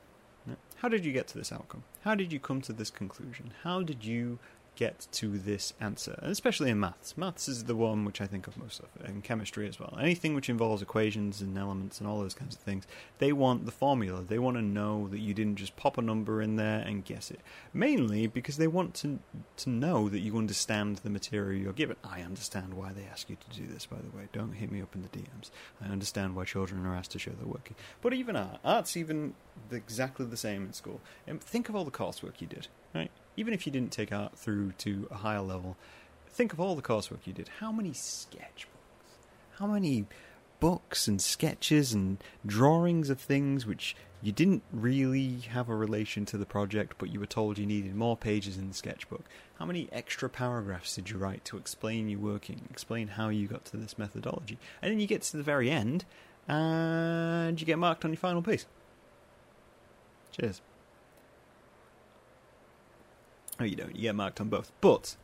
How 0.77 0.89
did 0.89 1.05
you 1.05 1.13
get 1.13 1.27
to 1.29 1.37
this 1.37 1.51
outcome? 1.51 1.83
How 2.01 2.15
did 2.15 2.33
you 2.33 2.39
come 2.39 2.61
to 2.61 2.73
this 2.73 2.89
conclusion? 2.89 3.53
How 3.63 3.81
did 3.83 4.03
you 4.03 4.39
get 4.75 5.07
to 5.11 5.37
this 5.37 5.73
answer, 5.79 6.17
especially 6.21 6.69
in 6.69 6.79
maths. 6.79 7.17
Maths 7.17 7.47
is 7.47 7.65
the 7.65 7.75
one 7.75 8.05
which 8.05 8.21
I 8.21 8.27
think 8.27 8.47
of 8.47 8.57
most 8.57 8.79
of, 8.79 8.87
and 9.03 9.23
chemistry 9.23 9.67
as 9.67 9.79
well. 9.79 9.97
Anything 9.99 10.33
which 10.35 10.49
involves 10.49 10.81
equations 10.81 11.41
and 11.41 11.57
elements 11.57 11.99
and 11.99 12.07
all 12.07 12.19
those 12.19 12.33
kinds 12.33 12.55
of 12.55 12.61
things, 12.61 12.87
they 13.19 13.31
want 13.31 13.65
the 13.65 13.71
formula. 13.71 14.21
They 14.21 14.39
want 14.39 14.57
to 14.57 14.63
know 14.63 15.07
that 15.09 15.19
you 15.19 15.33
didn't 15.33 15.57
just 15.57 15.75
pop 15.75 15.97
a 15.97 16.01
number 16.01 16.41
in 16.41 16.55
there 16.55 16.79
and 16.79 17.05
guess 17.05 17.31
it. 17.31 17.39
Mainly 17.73 18.27
because 18.27 18.57
they 18.57 18.67
want 18.67 18.93
to 18.95 19.19
to 19.57 19.69
know 19.69 20.09
that 20.09 20.19
you 20.19 20.37
understand 20.37 20.97
the 20.97 21.09
material 21.09 21.61
you're 21.61 21.73
given. 21.73 21.95
I 22.03 22.21
understand 22.21 22.73
why 22.73 22.91
they 22.91 23.03
ask 23.03 23.29
you 23.29 23.37
to 23.37 23.57
do 23.57 23.67
this, 23.67 23.85
by 23.85 23.97
the 23.97 24.15
way. 24.15 24.27
Don't 24.33 24.53
hit 24.53 24.71
me 24.71 24.81
up 24.81 24.95
in 24.95 25.03
the 25.03 25.09
DMs. 25.09 25.51
I 25.81 25.89
understand 25.89 26.35
why 26.35 26.45
children 26.45 26.85
are 26.85 26.95
asked 26.95 27.11
to 27.11 27.19
show 27.19 27.31
their 27.31 27.47
working. 27.47 27.75
But 28.01 28.13
even 28.13 28.35
art, 28.35 28.59
art's 28.63 28.97
even 28.97 29.35
exactly 29.71 30.25
the 30.25 30.37
same 30.37 30.65
in 30.65 30.73
school. 30.73 31.01
And 31.27 31.41
think 31.41 31.69
of 31.69 31.75
all 31.75 31.85
the 31.85 31.91
coursework 31.91 32.39
you 32.39 32.47
did, 32.47 32.67
right? 32.93 33.11
Even 33.35 33.53
if 33.53 33.65
you 33.65 33.71
didn't 33.71 33.91
take 33.91 34.11
art 34.11 34.37
through 34.37 34.73
to 34.79 35.07
a 35.11 35.15
higher 35.15 35.41
level, 35.41 35.77
think 36.29 36.53
of 36.53 36.59
all 36.59 36.75
the 36.75 36.81
coursework 36.81 37.25
you 37.25 37.33
did. 37.33 37.49
How 37.59 37.71
many 37.71 37.91
sketchbooks? 37.91 38.67
How 39.59 39.67
many 39.67 40.05
books 40.59 41.07
and 41.07 41.21
sketches 41.21 41.93
and 41.93 42.23
drawings 42.45 43.09
of 43.09 43.19
things 43.19 43.65
which 43.65 43.95
you 44.21 44.31
didn't 44.31 44.63
really 44.71 45.39
have 45.49 45.67
a 45.67 45.75
relation 45.75 46.25
to 46.25 46.37
the 46.37 46.45
project, 46.45 46.95
but 46.97 47.11
you 47.11 47.19
were 47.19 47.25
told 47.25 47.57
you 47.57 47.65
needed 47.65 47.93
more 47.93 48.15
pages 48.15 48.57
in 48.57 48.69
the 48.69 48.73
sketchbook? 48.73 49.25
How 49.59 49.65
many 49.65 49.89
extra 49.91 50.29
paragraphs 50.29 50.95
did 50.95 51.09
you 51.09 51.17
write 51.17 51.43
to 51.45 51.57
explain 51.57 52.07
your 52.07 52.19
working, 52.19 52.61
explain 52.69 53.09
how 53.09 53.29
you 53.29 53.47
got 53.47 53.65
to 53.65 53.77
this 53.77 53.97
methodology? 53.97 54.57
And 54.81 54.91
then 54.91 54.99
you 54.99 55.07
get 55.07 55.21
to 55.23 55.37
the 55.37 55.43
very 55.43 55.69
end, 55.69 56.05
and 56.47 57.59
you 57.59 57.67
get 57.67 57.77
marked 57.77 58.05
on 58.05 58.11
your 58.11 58.17
final 58.17 58.41
piece. 58.41 58.65
Cheers. 60.31 60.61
Oh, 63.59 63.63
you 63.63 63.75
don't. 63.75 63.95
You 63.95 64.03
get 64.03 64.15
marked 64.15 64.41
on 64.41 64.49
both. 64.49 64.71
But 64.81 65.15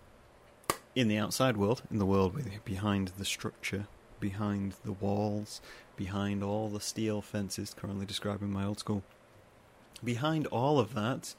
in 0.95 1.07
the 1.07 1.17
outside 1.17 1.57
world, 1.57 1.81
in 1.91 1.99
the 1.99 2.05
world 2.05 2.37
behind 2.65 3.09
the 3.17 3.25
structure, 3.25 3.87
behind 4.19 4.75
the 4.83 4.91
walls, 4.91 5.61
behind 5.95 6.43
all 6.43 6.69
the 6.69 6.79
steel 6.79 7.21
fences, 7.21 7.73
currently 7.73 8.05
describing 8.05 8.51
my 8.51 8.65
old 8.65 8.79
school, 8.79 9.03
behind 10.03 10.47
all 10.47 10.79
of 10.79 10.93
that, 10.93 11.35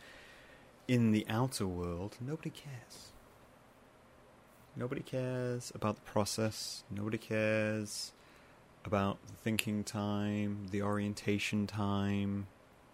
in 0.89 1.13
the 1.13 1.25
outer 1.29 1.67
world, 1.67 2.17
nobody 2.21 2.51
cares. 2.51 3.13
Nobody 4.77 5.03
cares 5.03 5.73
about 5.75 5.97
the 5.97 6.01
process. 6.03 6.85
Nobody 6.91 7.19
cares 7.19 8.13
about 8.85 9.19
the 9.27 9.35
thinking 9.35 9.85
time, 9.85 10.69
the 10.71 10.83
orientation 10.83 11.67
time, 11.67 12.47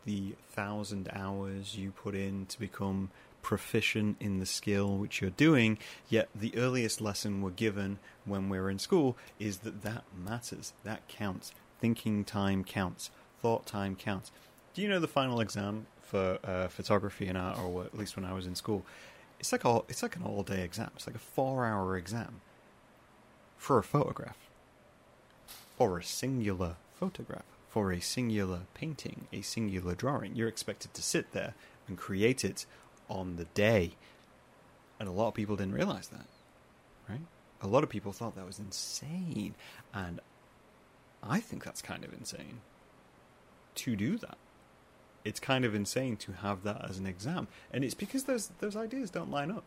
the 0.05 0.35
thousand 0.50 1.09
hours 1.12 1.76
you 1.76 1.91
put 1.91 2.15
in 2.15 2.47
to 2.47 2.59
become 2.59 3.11
proficient 3.47 4.17
in 4.19 4.41
the 4.41 4.45
skill 4.45 4.97
which 4.97 5.21
you're 5.21 5.31
doing, 5.31 5.79
yet 6.09 6.29
the 6.35 6.53
earliest 6.59 7.00
lesson 7.00 7.41
we're 7.41 7.50
given 7.50 7.97
when 8.25 8.49
we're 8.49 8.69
in 8.69 8.76
school 8.76 9.17
is 9.38 9.59
that 9.59 9.83
that 9.83 10.03
matters, 10.12 10.73
that 10.83 11.07
counts. 11.07 11.53
Thinking 11.79 12.25
time 12.25 12.65
counts, 12.65 13.09
thought 13.41 13.65
time 13.65 13.95
counts. 13.95 14.33
Do 14.75 14.83
you 14.83 14.88
know 14.88 14.99
the 14.99 15.07
final 15.07 15.38
exam 15.38 15.87
for 16.03 16.41
uh, 16.43 16.67
photography 16.67 17.29
and 17.29 17.38
art, 17.38 17.57
or 17.61 17.85
at 17.85 17.97
least 17.97 18.17
when 18.17 18.25
I 18.25 18.33
was 18.33 18.47
in 18.47 18.57
school? 18.57 18.85
It's 19.38 19.53
like 19.53 19.65
it's 19.88 20.03
like 20.03 20.17
an 20.17 20.25
all 20.25 20.43
day 20.43 20.65
exam. 20.65 20.91
It's 20.97 21.07
like 21.07 21.15
a 21.15 21.21
four 21.21 21.67
hour 21.67 21.97
exam 21.97 22.41
for 23.57 23.79
a 23.79 23.85
photograph, 23.85 24.38
or 25.79 25.99
a 25.99 26.03
singular 26.03 26.75
photograph, 26.99 27.45
for 27.69 27.93
a 27.93 28.00
singular 28.00 28.62
painting, 28.75 29.29
a 29.33 29.43
singular 29.43 29.95
drawing. 29.95 30.35
You're 30.35 30.49
expected 30.49 30.95
to 30.95 31.03
sit 31.03 31.31
there 31.31 31.55
and 31.87 31.97
create 31.97 32.45
it 32.45 32.67
on 33.09 33.37
the 33.37 33.45
day. 33.47 33.93
And 34.99 35.09
a 35.09 35.13
lot 35.13 35.29
of 35.29 35.35
people 35.35 35.57
didn't 35.57 35.75
realize 35.75 36.09
that, 36.09 36.27
right? 37.09 37.21
A 37.63 37.67
lot 37.67 37.83
of 37.83 37.91
people 37.91 38.13
thought 38.13 38.35
that 38.37 38.47
was 38.47 38.59
insane. 38.59 39.55
And 39.93 40.21
I 41.23 41.41
think 41.41 41.65
that's 41.65 41.83
kind 41.83 42.05
of 42.05 42.13
insane 42.13 42.61
to 43.77 43.97
do 43.97 44.17
that. 44.19 44.39
It's 45.25 45.41
kind 45.41 45.65
of 45.65 45.75
insane 45.75 46.17
to 46.19 46.33
have 46.33 46.63
that 46.63 46.89
as 46.89 46.99
an 46.99 47.07
exam. 47.07 47.49
And 47.73 47.85
it's 47.85 47.95
because 47.95 48.25
those 48.25 48.51
those 48.61 48.77
ideas 48.77 49.11
don't 49.11 49.31
line 49.31 49.51
up. 49.51 49.65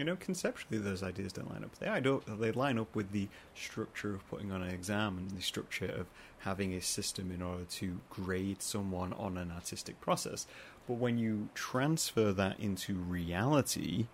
You 0.00 0.06
know, 0.06 0.16
conceptually 0.16 0.78
those 0.78 1.02
ideas 1.02 1.34
don't 1.34 1.50
line 1.50 1.62
up. 1.62 1.78
They 1.78 2.00
don't 2.00 2.40
they 2.40 2.52
line 2.52 2.78
up 2.78 2.96
with 2.96 3.12
the 3.12 3.28
structure 3.54 4.14
of 4.14 4.26
putting 4.30 4.50
on 4.50 4.62
an 4.62 4.70
exam 4.70 5.18
and 5.18 5.30
the 5.30 5.42
structure 5.42 5.84
of 5.84 6.06
having 6.38 6.72
a 6.72 6.80
system 6.80 7.30
in 7.30 7.42
order 7.42 7.64
to 7.64 8.00
grade 8.08 8.62
someone 8.62 9.12
on 9.12 9.36
an 9.36 9.52
artistic 9.54 10.00
process. 10.00 10.46
But 10.88 10.94
when 10.94 11.18
you 11.18 11.50
transfer 11.52 12.32
that 12.32 12.58
into 12.58 12.94
reality, 12.94 14.06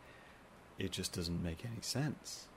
it 0.77 0.91
just 0.91 1.13
doesn't 1.13 1.41
make 1.41 1.65
any 1.65 1.83
sense. 1.83 2.49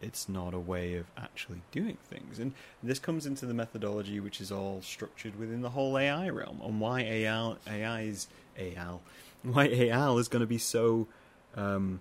It's 0.00 0.28
not 0.28 0.54
a 0.54 0.60
way 0.60 0.94
of 0.94 1.06
actually 1.16 1.62
doing 1.72 1.98
things. 2.04 2.38
And 2.38 2.52
this 2.80 3.00
comes 3.00 3.26
into 3.26 3.44
the 3.44 3.54
methodology 3.54 4.20
which 4.20 4.40
is 4.40 4.52
all 4.52 4.82
structured 4.82 5.36
within 5.36 5.62
the 5.62 5.70
whole 5.70 5.98
AI 5.98 6.28
realm 6.28 6.60
on 6.62 6.78
why 6.78 7.00
AI, 7.00 7.56
is 8.02 8.28
AI, 8.56 8.98
why 9.42 9.64
AI 9.64 10.12
is 10.12 10.28
going 10.28 10.42
to 10.42 10.46
be 10.46 10.58
so 10.58 11.08
um, 11.56 12.00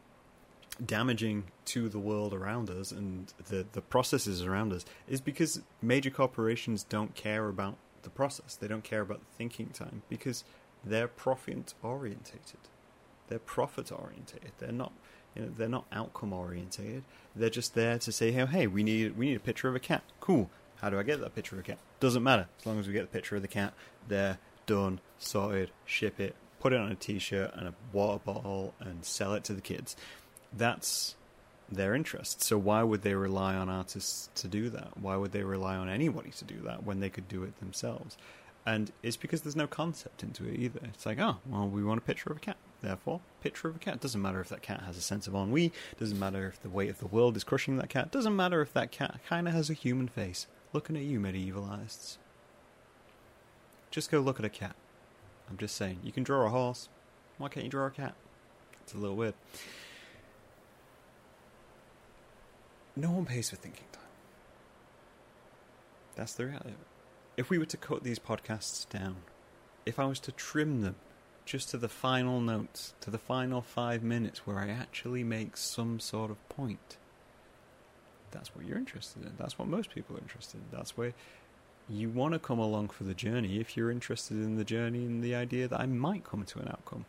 damaging 0.86 1.46
to 1.66 1.90
the 1.90 2.00
world 2.00 2.34
around 2.34 2.70
us 2.70 2.92
and 2.92 3.34
the, 3.50 3.66
the 3.72 3.82
processes 3.82 4.44
around 4.44 4.74
us 4.74 4.86
is 5.08 5.22
because 5.22 5.62
major 5.82 6.10
corporations 6.10 6.84
don't 6.84 7.16
care 7.16 7.48
about 7.48 7.78
the 8.04 8.10
process. 8.10 8.56
They 8.56 8.68
don't 8.68 8.84
care 8.84 9.02
about 9.02 9.20
the 9.20 9.38
thinking 9.38 9.70
time 9.70 10.04
because 10.10 10.44
they're 10.84 11.08
profit 11.08 11.74
orientated. 11.84 12.60
They're 13.28 13.40
profit 13.40 13.92
orientated. 13.92 14.52
They're 14.60 14.72
not 14.72 14.94
you 15.36 15.44
know, 15.44 15.50
they're 15.56 15.70
not 15.70 15.86
outcome 15.92 16.34
orientated. 16.34 17.04
They're 17.36 17.50
just 17.50 17.76
there 17.76 18.00
to 18.00 18.12
say, 18.12 18.32
hey, 18.32 18.46
hey, 18.46 18.68
we 18.68 18.84
need 18.84 19.18
we 19.18 19.28
need 19.28 19.36
a 19.36 19.42
picture 19.42 19.68
of 19.68 19.76
a 19.76 19.80
cat. 19.80 20.04
Cool. 20.20 20.50
How 20.78 20.90
do 20.90 21.00
I 21.00 21.04
get 21.04 21.20
that 21.22 21.36
picture 21.36 21.56
of 21.56 21.60
a 21.60 21.64
cat? 21.64 21.80
Doesn't 22.00 22.24
matter. 22.24 22.48
As 22.60 22.66
long 22.66 22.80
as 22.80 22.88
we 22.88 22.94
get 22.94 23.02
the 23.02 23.08
picture 23.08 23.36
of 23.36 23.42
the 23.42 23.48
cat, 23.48 23.74
they're 24.08 24.38
done, 24.68 25.00
sorted, 25.18 25.72
ship 25.86 26.20
it, 26.20 26.36
put 26.60 26.74
it 26.74 26.80
on 26.80 26.92
a 26.92 26.96
t-shirt 26.96 27.52
and 27.56 27.68
a 27.68 27.74
water 27.92 28.22
bottle 28.24 28.74
and 28.80 29.04
sell 29.04 29.34
it 29.34 29.44
to 29.46 29.54
the 29.54 29.62
kids. 29.62 29.96
That's 30.54 31.16
their 31.70 31.94
interest. 31.94 32.42
So 32.42 32.58
why 32.58 32.84
would 32.84 33.01
they 33.01 33.13
rely 33.13 33.56
on 33.56 33.70
artists 33.70 34.30
to 34.36 34.48
do 34.48 34.70
that? 34.70 34.98
Why 34.98 35.18
would 35.18 35.32
they 35.32 35.44
rely 35.44 35.75
on 35.75 35.89
anybody 35.89 36.32
to 36.32 36.46
do 36.46 36.60
that 36.66 36.84
when 36.84 37.00
they 37.00 37.10
could 37.10 37.27
do 37.27 37.44
it 37.44 37.60
themselves? 37.60 38.18
And 38.66 38.92
it's 39.01 39.18
because 39.18 39.42
there's 39.42 39.56
no 39.56 39.68
concept 39.68 40.24
into 40.24 40.46
it 40.46 40.60
either. 40.60 40.82
It's 40.84 41.06
like, 41.06 41.20
oh, 41.20 41.38
well, 41.46 41.68
we 41.68 41.84
want 41.84 42.00
a 42.00 42.01
picture 42.01 42.30
of 42.30 42.38
a 42.38 42.42
cat. 42.42 42.58
Therefore, 42.82 43.22
picture 43.42 43.70
of 43.70 43.77
a 43.77 43.80
cat. 43.80 44.01
Doesn't 44.01 44.22
matter 44.22 44.42
if 44.42 44.50
that 44.50 44.62
cat 44.62 44.82
has 44.86 44.98
a 44.98 45.01
sense 45.01 45.25
of 45.25 45.34
ennui. 45.34 45.72
Doesn't 45.98 46.20
matter 46.20 46.48
if 46.48 46.62
the 46.62 46.70
weight 46.70 46.89
of 46.89 47.00
the 47.00 47.08
world 47.08 47.38
is 47.38 47.46
crushing 47.46 47.77
that 47.77 47.89
cat. 47.89 48.12
Doesn't 48.12 48.36
matter 48.36 48.62
if 48.62 48.74
that 48.74 48.92
cat 48.92 49.20
kind 49.27 49.48
of 49.48 49.54
has 49.54 49.70
a 49.70 49.74
human 49.74 50.08
face. 50.10 50.48
Looking 50.74 50.98
at 50.98 51.04
you, 51.04 51.20
medievalists. 51.20 52.18
Just 53.89 54.12
go 54.12 54.20
look 54.20 54.38
at 54.38 54.46
a 54.46 54.50
cat. 54.50 54.75
I'm 55.50 55.58
just 55.58 55.75
saying. 55.77 56.00
You 56.04 56.12
can 56.12 56.24
draw 56.24 56.46
a 56.46 56.50
horse. 56.50 56.89
Why 57.38 57.48
can't 57.48 57.63
you 57.63 57.72
draw 57.72 57.86
a 57.86 57.92
cat? 57.92 58.16
It's 58.82 58.94
a 58.94 58.98
little 58.98 59.16
weird. 59.16 59.34
No 62.98 63.12
one 63.12 63.25
pays 63.25 63.51
for 63.51 63.58
thinking 63.58 63.86
time. 63.92 64.04
That's 66.16 66.34
the 66.34 66.48
reality. 66.48 66.72
If 67.38 67.51
we 67.51 67.60
were 67.60 67.66
to 67.66 67.77
cut 67.77 68.04
these 68.04 68.18
podcasts 68.18 68.89
down, 68.89 69.18
if 69.86 70.00
I 70.00 70.06
was 70.06 70.20
to 70.22 70.32
trim 70.32 70.82
them 70.82 70.96
just 71.46 71.70
to 71.70 71.77
the 71.77 71.88
final 71.88 72.42
notes, 72.42 72.96
to 73.01 73.12
the 73.12 73.20
final 73.20 73.62
five 73.62 74.01
minutes 74.01 74.48
where 74.48 74.58
I 74.58 74.70
actually 74.70 75.24
make 75.24 75.58
some 75.58 76.00
sort 76.00 76.32
of 76.32 76.50
point, 76.50 76.98
that's 78.32 78.56
what 78.56 78.66
you're 78.66 78.80
interested 78.80 79.24
in. 79.24 79.34
That's 79.38 79.60
what 79.60 79.68
most 79.68 79.94
people 79.94 80.16
are 80.18 80.22
interested 80.22 80.58
in. 80.58 80.75
That's 80.75 80.98
where 80.98 81.13
you 81.88 82.10
want 82.10 82.34
to 82.34 82.39
come 82.39 82.60
along 82.60 82.89
for 82.89 83.04
the 83.04 83.13
journey 83.13 83.60
if 83.60 83.77
you're 83.77 83.92
interested 83.92 84.38
in 84.38 84.56
the 84.56 84.66
journey 84.66 85.06
and 85.06 85.24
the 85.24 85.36
idea 85.36 85.68
that 85.68 85.80
I 85.80 85.86
might 85.86 86.24
come 86.24 86.44
to 86.46 86.60
an 86.60 86.68
outcome. 86.68 87.06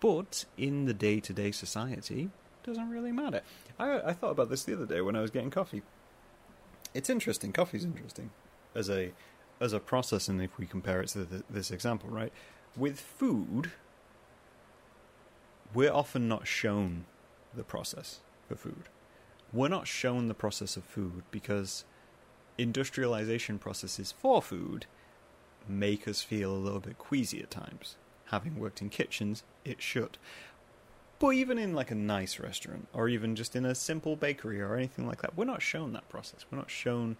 But 0.00 0.44
in 0.58 0.84
the 0.84 0.94
day 0.94 1.18
to 1.20 1.32
day 1.32 1.50
society, 1.50 2.28
doesn't 2.62 2.90
really 2.90 3.12
matter. 3.12 3.42
I, 3.78 4.00
I 4.00 4.12
thought 4.12 4.30
about 4.30 4.50
this 4.50 4.64
the 4.64 4.74
other 4.74 4.86
day 4.86 5.00
when 5.00 5.16
I 5.16 5.20
was 5.20 5.30
getting 5.30 5.50
coffee. 5.50 5.82
It's 6.94 7.10
interesting. 7.10 7.52
Coffee's 7.52 7.84
interesting 7.84 8.30
as 8.74 8.90
a 8.90 9.12
as 9.60 9.72
a 9.72 9.80
process, 9.80 10.28
and 10.28 10.40
if 10.42 10.56
we 10.58 10.66
compare 10.66 11.02
it 11.02 11.08
to 11.08 11.24
the, 11.24 11.44
this 11.50 11.70
example, 11.70 12.08
right? 12.08 12.32
With 12.76 12.98
food, 12.98 13.72
we're 15.74 15.92
often 15.92 16.28
not 16.28 16.46
shown 16.46 17.04
the 17.54 17.64
process 17.64 18.20
for 18.48 18.56
food. 18.56 18.84
We're 19.52 19.68
not 19.68 19.86
shown 19.86 20.28
the 20.28 20.34
process 20.34 20.76
of 20.76 20.84
food 20.84 21.24
because 21.30 21.84
industrialization 22.56 23.58
processes 23.58 24.12
for 24.12 24.40
food 24.40 24.86
make 25.68 26.08
us 26.08 26.22
feel 26.22 26.52
a 26.52 26.56
little 26.56 26.80
bit 26.80 26.98
queasy 26.98 27.40
at 27.40 27.50
times. 27.50 27.96
Having 28.26 28.58
worked 28.58 28.80
in 28.80 28.90
kitchens, 28.90 29.42
it 29.64 29.82
should. 29.82 30.18
But 31.20 31.34
even 31.34 31.58
in 31.58 31.74
like 31.74 31.90
a 31.90 31.94
nice 31.94 32.40
restaurant, 32.40 32.88
or 32.94 33.06
even 33.06 33.36
just 33.36 33.54
in 33.54 33.66
a 33.66 33.74
simple 33.74 34.16
bakery 34.16 34.58
or 34.58 34.74
anything 34.74 35.06
like 35.06 35.20
that, 35.20 35.36
we're 35.36 35.44
not 35.44 35.60
shown 35.60 35.92
that 35.92 36.08
process. 36.08 36.46
We're 36.50 36.56
not 36.56 36.70
shown 36.70 37.18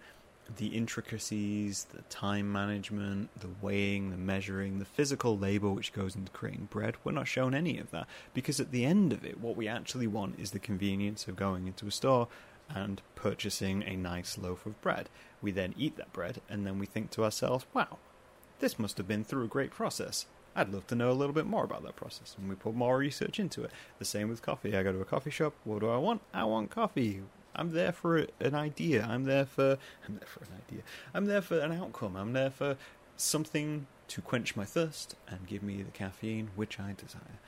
the 0.57 0.69
intricacies, 0.69 1.85
the 1.93 2.01
time 2.09 2.51
management, 2.51 3.29
the 3.39 3.49
weighing, 3.61 4.09
the 4.09 4.17
measuring, 4.17 4.79
the 4.79 4.85
physical 4.85 5.37
labor 5.37 5.69
which 5.69 5.93
goes 5.93 6.15
into 6.15 6.31
creating 6.31 6.67
bread. 6.71 6.95
We're 7.03 7.11
not 7.11 7.27
shown 7.27 7.53
any 7.53 7.77
of 7.77 7.91
that 7.91 8.07
because 8.33 8.59
at 8.59 8.71
the 8.71 8.85
end 8.85 9.13
of 9.13 9.23
it, 9.23 9.39
what 9.39 9.55
we 9.55 9.67
actually 9.67 10.07
want 10.07 10.39
is 10.39 10.49
the 10.49 10.57
convenience 10.57 11.27
of 11.27 11.35
going 11.35 11.67
into 11.67 11.85
a 11.85 11.91
store 11.91 12.27
and 12.73 13.03
purchasing 13.13 13.83
a 13.83 13.95
nice 13.95 14.35
loaf 14.35 14.65
of 14.65 14.81
bread. 14.81 15.09
We 15.43 15.51
then 15.51 15.75
eat 15.77 15.95
that 15.97 16.11
bread 16.11 16.41
and 16.49 16.65
then 16.65 16.79
we 16.79 16.87
think 16.87 17.11
to 17.11 17.23
ourselves, 17.23 17.67
wow, 17.71 17.99
this 18.59 18.79
must 18.79 18.97
have 18.97 19.07
been 19.07 19.23
through 19.23 19.43
a 19.43 19.47
great 19.47 19.69
process. 19.69 20.25
I'd 20.55 20.69
love 20.69 20.87
to 20.87 20.95
know 20.95 21.11
a 21.11 21.13
little 21.13 21.33
bit 21.33 21.45
more 21.45 21.63
about 21.63 21.83
that 21.83 21.95
process. 21.95 22.35
And 22.37 22.49
we 22.49 22.55
put 22.55 22.75
more 22.75 22.97
research 22.97 23.39
into 23.39 23.63
it. 23.63 23.71
The 23.99 24.05
same 24.05 24.29
with 24.29 24.41
coffee. 24.41 24.75
I 24.75 24.83
go 24.83 24.91
to 24.91 24.99
a 24.99 25.05
coffee 25.05 25.29
shop. 25.29 25.53
What 25.63 25.79
do 25.79 25.89
I 25.89 25.97
want? 25.97 26.21
I 26.33 26.43
want 26.43 26.69
coffee. 26.69 27.21
I'm 27.55 27.71
there 27.71 27.91
for 27.91 28.27
an 28.39 28.55
idea. 28.55 29.07
I'm 29.09 29.25
there 29.25 29.45
for 29.45 29.77
I'm 30.07 30.15
there 30.15 30.27
for 30.27 30.43
an 30.43 30.61
idea. 30.67 30.83
I'm 31.13 31.25
there 31.25 31.41
for 31.41 31.59
an 31.59 31.71
outcome. 31.71 32.15
I'm 32.15 32.33
there 32.33 32.49
for 32.49 32.77
something 33.17 33.87
to 34.09 34.21
quench 34.21 34.55
my 34.55 34.65
thirst 34.65 35.15
and 35.27 35.47
give 35.47 35.63
me 35.63 35.81
the 35.81 35.91
caffeine 35.91 36.49
which 36.55 36.79
I 36.79 36.93
desire. 36.97 37.39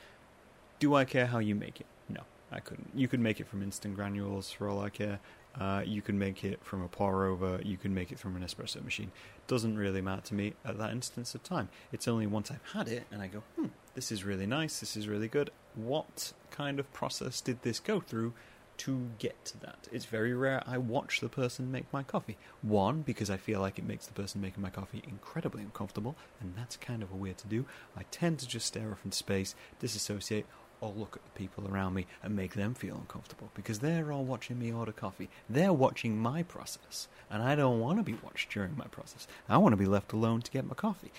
Do 0.80 0.96
I 0.96 1.06
care 1.06 1.28
how 1.28 1.40
you 1.40 1.56
make 1.56 1.80
it? 1.82 1.88
No, 2.10 2.22
I 2.52 2.60
couldn't. 2.60 2.92
You 2.96 3.08
could 3.08 3.20
make 3.20 3.40
it 3.40 3.48
from 3.48 3.62
instant 3.62 3.96
granules 3.96 4.52
for 4.52 4.70
all 4.70 4.82
I 4.82 4.90
care. 4.90 5.20
Uh, 5.60 5.84
you 5.86 6.02
can 6.02 6.18
make 6.18 6.44
it 6.44 6.64
from 6.64 6.82
a 6.82 6.88
pour 6.88 7.26
over. 7.26 7.60
You 7.64 7.78
can 7.78 7.94
make 7.94 8.12
it 8.12 8.20
from 8.20 8.36
an 8.36 8.44
espresso 8.44 8.84
machine. 8.84 9.12
It 9.38 9.48
Doesn't 9.48 9.78
really 9.78 10.02
matter 10.02 10.22
to 10.24 10.34
me 10.34 10.54
at 10.66 10.78
that 10.78 10.92
instance 10.92 11.36
of 11.36 11.44
time. 11.44 11.70
It's 11.92 12.08
only 12.08 12.26
once 12.26 12.50
I've 12.50 12.72
had 12.74 12.88
it 12.88 13.06
and 13.12 13.22
I 13.22 13.28
go, 13.28 13.44
hmm, 13.56 13.68
this 13.94 14.12
is 14.12 14.24
really 14.24 14.48
nice. 14.48 14.80
This 14.80 14.98
is 14.98 15.08
really 15.08 15.28
good. 15.28 15.52
What 15.76 16.34
kind 16.50 16.80
of 16.80 16.92
process 16.94 17.42
did 17.42 17.62
this 17.62 17.80
go 17.80 18.00
through? 18.00 18.34
to 18.76 19.10
get 19.20 19.46
to 19.46 19.60
that. 19.60 19.88
It's 19.92 20.06
very 20.06 20.34
rare 20.34 20.64
I 20.66 20.78
watch 20.78 21.20
the 21.20 21.30
person 21.30 21.72
make 21.72 21.92
my 21.94 22.04
coffee. 22.04 22.38
One, 22.62 23.02
because 23.02 23.30
I 23.30 23.38
feel 23.38 23.60
like 23.60 23.78
it 23.78 23.86
makes 23.86 24.08
the 24.08 24.14
person 24.14 24.42
making 24.42 24.64
my 24.64 24.70
coffee 24.70 25.04
incredibly 25.08 25.62
uncomfortable, 25.62 26.16
and 26.42 26.56
that's 26.58 26.78
kind 26.78 27.04
of 27.04 27.12
a 27.12 27.16
weird 27.16 27.38
to 27.40 27.48
do. 27.48 27.66
I 27.96 28.04
tend 28.12 28.40
to 28.40 28.48
just 28.48 28.66
stare 28.66 28.92
off 28.92 29.06
into 29.06 29.18
space, 29.18 29.56
disassociate, 29.80 30.46
or 30.84 30.92
look 30.98 31.16
at 31.16 31.24
the 31.24 31.40
people 31.40 31.66
around 31.68 31.94
me 31.94 32.06
and 32.22 32.36
make 32.36 32.54
them 32.54 32.74
feel 32.74 32.96
uncomfortable 32.96 33.50
because 33.56 33.80
they're 33.80 34.12
all 34.12 34.26
watching 34.26 34.60
me 34.60 34.74
order 34.74 34.92
coffee. 34.92 35.30
They're 35.50 35.72
watching 35.72 36.18
my 36.18 36.44
process, 36.44 37.08
and 37.30 37.42
I 37.42 37.56
don't 37.56 37.80
want 37.80 38.00
to 38.00 38.04
be 38.04 38.18
watched 38.22 38.52
during 38.52 38.76
my 38.76 38.88
process. 38.88 39.26
I 39.48 39.58
want 39.58 39.72
to 39.72 39.78
be 39.78 39.86
left 39.86 40.12
alone 40.12 40.42
to 40.42 40.52
get 40.52 40.68
my 40.68 40.76
coffee. 40.76 41.12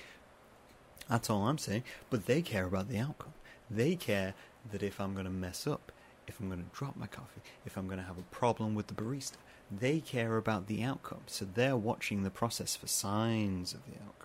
That's 1.09 1.31
all 1.31 1.49
I'm 1.49 1.57
saying. 1.57 1.83
But 2.11 2.27
they 2.27 2.43
care 2.43 2.67
about 2.67 2.91
the 2.91 2.99
outcome. 2.99 3.33
They 3.71 3.97
care 3.97 4.35
that 4.71 4.83
if 4.83 5.01
I'm 5.01 5.15
going 5.15 5.25
to 5.25 5.31
mess 5.33 5.67
up, 5.67 5.93
if 6.27 6.41
I'm 6.41 6.49
going 6.49 6.63
to 6.63 6.77
drop 6.79 6.97
my 6.97 7.07
coffee, 7.07 7.41
if 7.65 7.79
I'm 7.79 7.87
going 7.87 7.99
to 7.99 8.07
have 8.07 8.19
a 8.19 8.35
problem 8.35 8.75
with 8.75 8.89
the 8.89 8.95
barista. 8.95 9.37
They 9.71 10.01
care 10.01 10.37
about 10.37 10.67
the 10.67 10.83
outcome, 10.83 11.23
so 11.27 11.47
they're 11.47 11.77
watching 11.77 12.23
the 12.23 12.31
process 12.31 12.77
for 12.77 12.87
signs 12.87 13.73
of 13.73 13.81
the 13.87 13.97
outcome. 13.97 14.24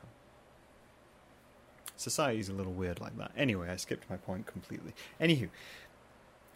Society's 2.00 2.50
a 2.50 2.54
little 2.54 2.72
weird 2.72 3.02
like 3.02 3.18
that. 3.18 3.32
Anyway, 3.36 3.70
I 3.70 3.76
skipped 3.76 4.10
my 4.10 4.18
point 4.18 4.46
completely. 4.46 4.94
Anywho, 5.20 5.50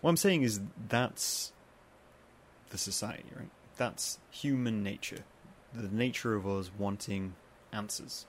what 0.02 0.10
I'm 0.10 0.18
saying 0.18 0.44
is 0.44 0.62
that's 0.88 1.52
the 2.70 2.78
society, 2.78 3.26
right? 3.36 3.50
That's 3.78 4.20
human 4.32 4.84
nature. 4.84 5.26
The 5.74 5.90
nature 5.90 6.36
of 6.36 6.48
us 6.48 6.72
wanting 6.78 7.36
answers. 7.72 8.26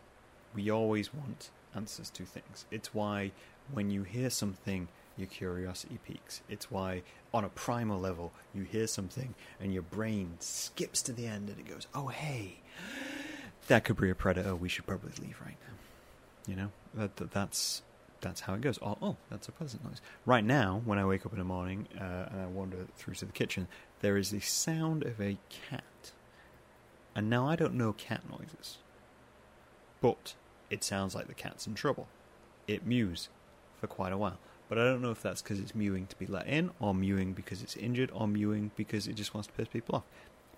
We 0.54 0.70
always 0.70 1.12
want 1.12 1.50
answers 1.74 2.10
to 2.10 2.24
things. 2.24 2.64
It's 2.70 2.94
why 2.94 3.32
when 3.72 3.90
you 3.90 4.02
hear 4.02 4.30
something 4.30 4.88
your 5.16 5.28
curiosity 5.28 5.98
peaks. 6.06 6.42
It's 6.48 6.70
why, 6.70 7.02
on 7.32 7.44
a 7.44 7.48
primal 7.48 8.00
level, 8.00 8.32
you 8.52 8.62
hear 8.64 8.86
something 8.86 9.34
and 9.60 9.72
your 9.72 9.82
brain 9.82 10.34
skips 10.40 11.02
to 11.02 11.12
the 11.12 11.26
end 11.26 11.48
and 11.48 11.58
it 11.58 11.68
goes, 11.68 11.86
oh, 11.94 12.08
hey, 12.08 12.58
that 13.68 13.84
could 13.84 13.96
be 13.96 14.10
a 14.10 14.14
predator. 14.14 14.54
We 14.54 14.68
should 14.68 14.86
probably 14.86 15.12
leave 15.20 15.40
right 15.40 15.56
now. 15.68 15.74
You 16.46 16.56
know, 16.56 16.70
that, 16.94 17.16
that 17.16 17.30
that's 17.30 17.82
that's 18.20 18.40
how 18.40 18.54
it 18.54 18.62
goes. 18.62 18.78
Oh, 18.82 18.96
oh, 19.02 19.16
that's 19.30 19.48
a 19.48 19.52
pleasant 19.52 19.84
noise. 19.84 20.00
Right 20.24 20.44
now, 20.44 20.80
when 20.84 20.98
I 20.98 21.04
wake 21.04 21.26
up 21.26 21.32
in 21.32 21.38
the 21.38 21.44
morning 21.44 21.86
uh, 21.98 22.28
and 22.30 22.40
I 22.40 22.46
wander 22.46 22.86
through 22.96 23.14
to 23.14 23.26
the 23.26 23.32
kitchen, 23.32 23.68
there 24.00 24.16
is 24.16 24.30
the 24.30 24.40
sound 24.40 25.04
of 25.04 25.20
a 25.20 25.36
cat. 25.70 26.12
And 27.14 27.30
now 27.30 27.46
I 27.46 27.54
don't 27.54 27.74
know 27.74 27.92
cat 27.92 28.22
noises, 28.28 28.78
but 30.00 30.34
it 30.70 30.82
sounds 30.82 31.14
like 31.14 31.28
the 31.28 31.34
cat's 31.34 31.66
in 31.66 31.74
trouble. 31.74 32.08
It 32.66 32.86
mews 32.86 33.28
for 33.78 33.86
quite 33.86 34.12
a 34.12 34.18
while. 34.18 34.38
But 34.68 34.78
I 34.78 34.84
don't 34.84 35.02
know 35.02 35.10
if 35.10 35.22
that's 35.22 35.42
because 35.42 35.60
it's 35.60 35.74
mewing 35.74 36.06
to 36.06 36.16
be 36.16 36.26
let 36.26 36.46
in, 36.46 36.70
or 36.80 36.94
mewing 36.94 37.34
because 37.34 37.62
it's 37.62 37.76
injured, 37.76 38.10
or 38.12 38.26
mewing 38.26 38.70
because 38.74 39.06
it 39.06 39.14
just 39.14 39.34
wants 39.34 39.46
to 39.48 39.52
piss 39.52 39.68
people 39.68 39.96
off. 39.96 40.04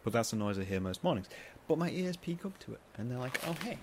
But 0.04 0.12
that's 0.12 0.30
the 0.30 0.36
noise 0.36 0.58
I 0.58 0.64
hear 0.64 0.80
most 0.80 1.02
mornings. 1.02 1.28
But 1.66 1.78
my 1.78 1.90
ears 1.90 2.16
peek 2.16 2.46
up 2.46 2.56
to 2.60 2.72
it, 2.72 2.80
and 2.96 3.10
they're 3.10 3.18
like, 3.18 3.40
oh, 3.46 3.56
hey, 3.64 3.78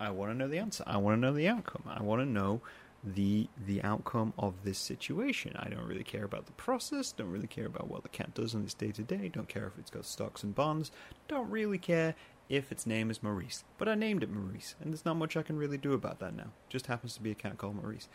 I 0.00 0.10
want 0.10 0.32
to 0.32 0.34
know 0.36 0.48
the 0.48 0.58
answer. 0.58 0.84
I 0.86 0.96
want 0.96 1.16
to 1.16 1.20
know 1.20 1.32
the 1.32 1.48
outcome. 1.48 1.82
I 1.86 2.02
want 2.02 2.20
to 2.20 2.26
know 2.26 2.60
the 3.04 3.48
the 3.66 3.82
outcome 3.82 4.32
of 4.38 4.54
this 4.64 4.78
situation. 4.78 5.54
I 5.56 5.68
don't 5.68 5.86
really 5.86 6.04
care 6.04 6.24
about 6.24 6.46
the 6.46 6.52
process, 6.52 7.12
don't 7.12 7.30
really 7.30 7.46
care 7.46 7.66
about 7.66 7.88
what 7.88 8.02
the 8.02 8.08
cat 8.08 8.34
does 8.34 8.54
on 8.54 8.62
its 8.62 8.74
day 8.74 8.92
to 8.92 9.02
day, 9.02 9.28
don't 9.28 9.48
care 9.48 9.66
if 9.66 9.78
it's 9.78 9.90
got 9.90 10.06
stocks 10.06 10.42
and 10.42 10.54
bonds, 10.54 10.90
don't 11.28 11.50
really 11.50 11.78
care 11.78 12.14
if 12.48 12.72
its 12.72 12.86
name 12.86 13.10
is 13.10 13.22
Maurice. 13.22 13.64
But 13.78 13.88
I 13.88 13.94
named 13.94 14.22
it 14.22 14.30
Maurice, 14.30 14.74
and 14.80 14.92
there's 14.92 15.04
not 15.04 15.16
much 15.16 15.36
I 15.36 15.42
can 15.42 15.58
really 15.58 15.78
do 15.78 15.92
about 15.92 16.18
that 16.20 16.34
now. 16.34 16.52
Just 16.68 16.86
happens 16.86 17.14
to 17.14 17.22
be 17.22 17.30
a 17.30 17.34
cat 17.34 17.58
called 17.58 17.76
Maurice. 17.76 18.08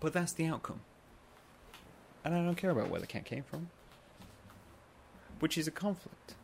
But 0.00 0.12
that's 0.12 0.32
the 0.32 0.46
outcome. 0.46 0.80
And 2.24 2.34
I 2.34 2.38
don't 2.38 2.56
care 2.56 2.70
about 2.70 2.90
where 2.90 3.00
the 3.00 3.06
cat 3.06 3.24
came 3.24 3.42
from. 3.42 3.70
Which 5.40 5.58
is 5.58 5.68
a 5.68 5.72
conflict. 5.72 6.34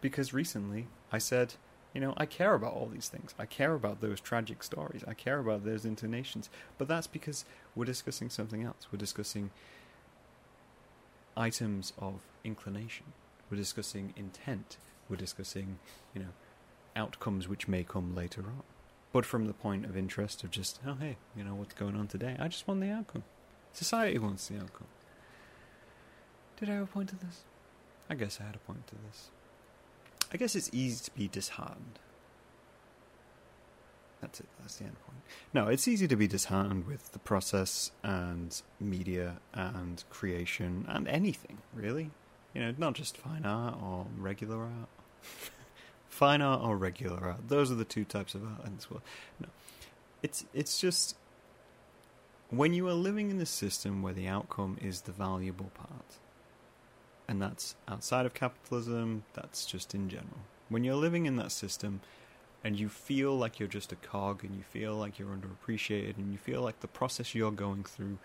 Because 0.00 0.32
recently 0.32 0.88
I 1.12 1.18
said, 1.18 1.54
you 1.92 2.00
know, 2.00 2.14
I 2.16 2.26
care 2.26 2.54
about 2.54 2.72
all 2.72 2.88
these 2.92 3.08
things. 3.08 3.34
I 3.38 3.46
care 3.46 3.74
about 3.74 4.00
those 4.00 4.20
tragic 4.20 4.62
stories. 4.62 5.02
I 5.06 5.14
care 5.14 5.38
about 5.38 5.64
those 5.64 5.84
intonations. 5.84 6.48
But 6.78 6.88
that's 6.88 7.06
because 7.06 7.44
we're 7.74 7.84
discussing 7.84 8.30
something 8.30 8.62
else. 8.62 8.86
We're 8.92 8.98
discussing 8.98 9.50
items 11.36 11.92
of 11.98 12.20
inclination. 12.44 13.06
We're 13.50 13.56
discussing 13.56 14.14
intent. 14.16 14.76
We're 15.08 15.16
discussing, 15.16 15.78
you 16.14 16.20
know, 16.20 16.28
outcomes 16.94 17.48
which 17.48 17.66
may 17.66 17.82
come 17.82 18.14
later 18.14 18.42
on. 18.42 18.62
But 19.12 19.26
from 19.26 19.46
the 19.46 19.52
point 19.52 19.84
of 19.84 19.96
interest 19.96 20.44
of 20.44 20.52
just, 20.52 20.78
oh, 20.86 20.96
hey, 21.00 21.16
you 21.36 21.42
know, 21.42 21.54
what's 21.54 21.74
going 21.74 21.96
on 21.96 22.06
today? 22.06 22.36
I 22.38 22.46
just 22.46 22.68
want 22.68 22.80
the 22.80 22.90
outcome. 22.90 23.24
Society 23.72 24.18
wants 24.18 24.46
the 24.46 24.56
outcome. 24.56 24.86
Did 26.58 26.70
I 26.70 26.74
have 26.74 26.84
a 26.84 26.86
point 26.86 27.08
to 27.08 27.16
this? 27.16 27.42
I 28.08 28.14
guess 28.14 28.38
I 28.40 28.44
had 28.44 28.54
a 28.54 28.58
point 28.58 28.86
to 28.88 28.94
this. 28.94 29.30
I 30.32 30.36
guess 30.36 30.54
it's 30.54 30.70
easy 30.72 31.04
to 31.04 31.10
be 31.12 31.28
disheartened. 31.28 31.98
That's 34.20 34.40
it. 34.40 34.46
That's 34.60 34.76
the 34.76 34.84
end 34.84 34.96
point. 35.00 35.18
No, 35.52 35.68
it's 35.68 35.88
easy 35.88 36.06
to 36.06 36.16
be 36.16 36.28
disheartened 36.28 36.86
with 36.86 37.12
the 37.12 37.18
process 37.18 37.90
and 38.02 38.60
media 38.78 39.40
and 39.54 40.04
creation 40.10 40.84
and 40.88 41.08
anything, 41.08 41.58
really. 41.74 42.10
You 42.54 42.62
know, 42.62 42.74
not 42.76 42.94
just 42.94 43.16
fine 43.16 43.44
art 43.44 43.76
or 43.82 44.06
regular 44.18 44.58
art. 44.58 44.88
fine 46.08 46.42
art 46.42 46.62
or 46.62 46.76
regular 46.76 47.18
art. 47.24 47.48
Those 47.48 47.70
are 47.70 47.76
the 47.76 47.84
two 47.84 48.04
types 48.04 48.34
of 48.34 48.44
art 48.44 48.66
in 48.66 48.76
this 48.76 48.90
world. 48.90 49.02
No. 49.40 49.48
It's 50.22 50.44
it's 50.52 50.78
just 50.78 51.16
when 52.50 52.74
you 52.74 52.86
are 52.88 52.94
living 52.94 53.30
in 53.30 53.40
a 53.40 53.46
system 53.46 54.02
where 54.02 54.12
the 54.12 54.26
outcome 54.26 54.76
is 54.82 55.02
the 55.02 55.12
valuable 55.12 55.70
part 55.74 56.18
and 57.30 57.40
that's 57.40 57.76
outside 57.86 58.26
of 58.26 58.34
capitalism, 58.34 59.22
that's 59.34 59.64
just 59.64 59.94
in 59.94 60.08
general. 60.08 60.40
When 60.68 60.82
you're 60.82 60.96
living 60.96 61.26
in 61.26 61.36
that 61.36 61.52
system 61.52 62.00
and 62.64 62.78
you 62.78 62.88
feel 62.88 63.38
like 63.38 63.60
you're 63.60 63.68
just 63.68 63.92
a 63.92 63.96
cog 63.96 64.42
and 64.42 64.56
you 64.56 64.64
feel 64.64 64.96
like 64.96 65.16
you're 65.16 65.28
underappreciated 65.28 66.18
and 66.18 66.32
you 66.32 66.38
feel 66.38 66.60
like 66.60 66.80
the 66.80 66.88
process 66.88 67.32
you're 67.32 67.52
going 67.52 67.84
through 67.84 68.18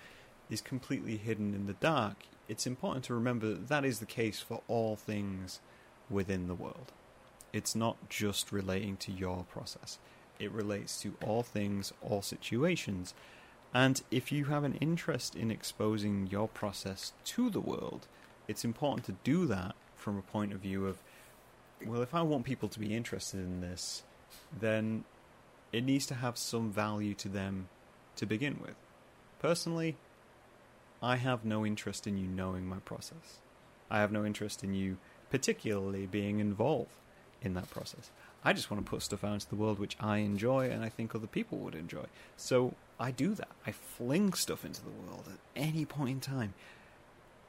is 0.49 0.59
completely 0.59 1.17
hidden 1.17 1.53
in 1.53 1.67
the 1.67 1.73
dark, 1.73 2.15
it's 2.49 2.65
important 2.65 3.05
to 3.05 3.13
remember 3.13 3.49
that 3.49 3.67
that 3.67 3.85
is 3.85 3.99
the 3.99 4.07
case 4.07 4.39
for 4.39 4.63
all 4.67 4.95
things 4.95 5.59
within 6.09 6.47
the 6.47 6.55
world. 6.55 6.91
It's 7.53 7.75
not 7.75 8.09
just 8.09 8.51
relating 8.51 8.97
to 8.97 9.11
your 9.11 9.45
process, 9.51 9.99
it 10.39 10.51
relates 10.51 10.99
to 11.03 11.13
all 11.23 11.43
things, 11.43 11.93
all 12.01 12.23
situations. 12.23 13.13
And 13.71 14.01
if 14.09 14.31
you 14.31 14.45
have 14.45 14.63
an 14.63 14.75
interest 14.75 15.35
in 15.35 15.51
exposing 15.51 16.27
your 16.31 16.47
process 16.47 17.13
to 17.25 17.51
the 17.51 17.59
world, 17.59 18.07
it's 18.47 18.63
important 18.63 19.05
to 19.05 19.15
do 19.23 19.45
that 19.47 19.75
from 19.95 20.17
a 20.17 20.21
point 20.21 20.53
of 20.53 20.59
view 20.59 20.85
of, 20.85 20.97
well, 21.85 22.01
if 22.01 22.13
I 22.13 22.21
want 22.21 22.45
people 22.45 22.69
to 22.69 22.79
be 22.79 22.95
interested 22.95 23.39
in 23.39 23.61
this, 23.61 24.03
then 24.57 25.03
it 25.71 25.83
needs 25.83 26.05
to 26.07 26.15
have 26.15 26.37
some 26.37 26.71
value 26.71 27.13
to 27.15 27.27
them 27.27 27.69
to 28.15 28.25
begin 28.25 28.59
with. 28.61 28.75
Personally, 29.39 29.97
I 31.01 31.17
have 31.17 31.43
no 31.45 31.65
interest 31.65 32.07
in 32.07 32.17
you 32.17 32.27
knowing 32.27 32.65
my 32.65 32.79
process. 32.79 33.39
I 33.89 33.99
have 33.99 34.11
no 34.11 34.25
interest 34.25 34.63
in 34.63 34.73
you 34.73 34.97
particularly 35.29 36.05
being 36.05 36.39
involved 36.39 36.91
in 37.41 37.53
that 37.55 37.69
process. 37.69 38.09
I 38.43 38.53
just 38.53 38.69
want 38.69 38.85
to 38.85 38.89
put 38.89 39.01
stuff 39.01 39.23
out 39.23 39.33
into 39.33 39.49
the 39.49 39.55
world 39.55 39.79
which 39.79 39.97
I 39.99 40.17
enjoy 40.17 40.69
and 40.69 40.83
I 40.83 40.89
think 40.89 41.13
other 41.13 41.27
people 41.27 41.57
would 41.59 41.75
enjoy. 41.75 42.05
So 42.37 42.75
I 42.99 43.11
do 43.11 43.33
that. 43.35 43.49
I 43.65 43.71
fling 43.71 44.33
stuff 44.33 44.63
into 44.63 44.81
the 44.83 44.91
world 44.91 45.25
at 45.27 45.39
any 45.55 45.85
point 45.85 46.09
in 46.09 46.19
time 46.19 46.53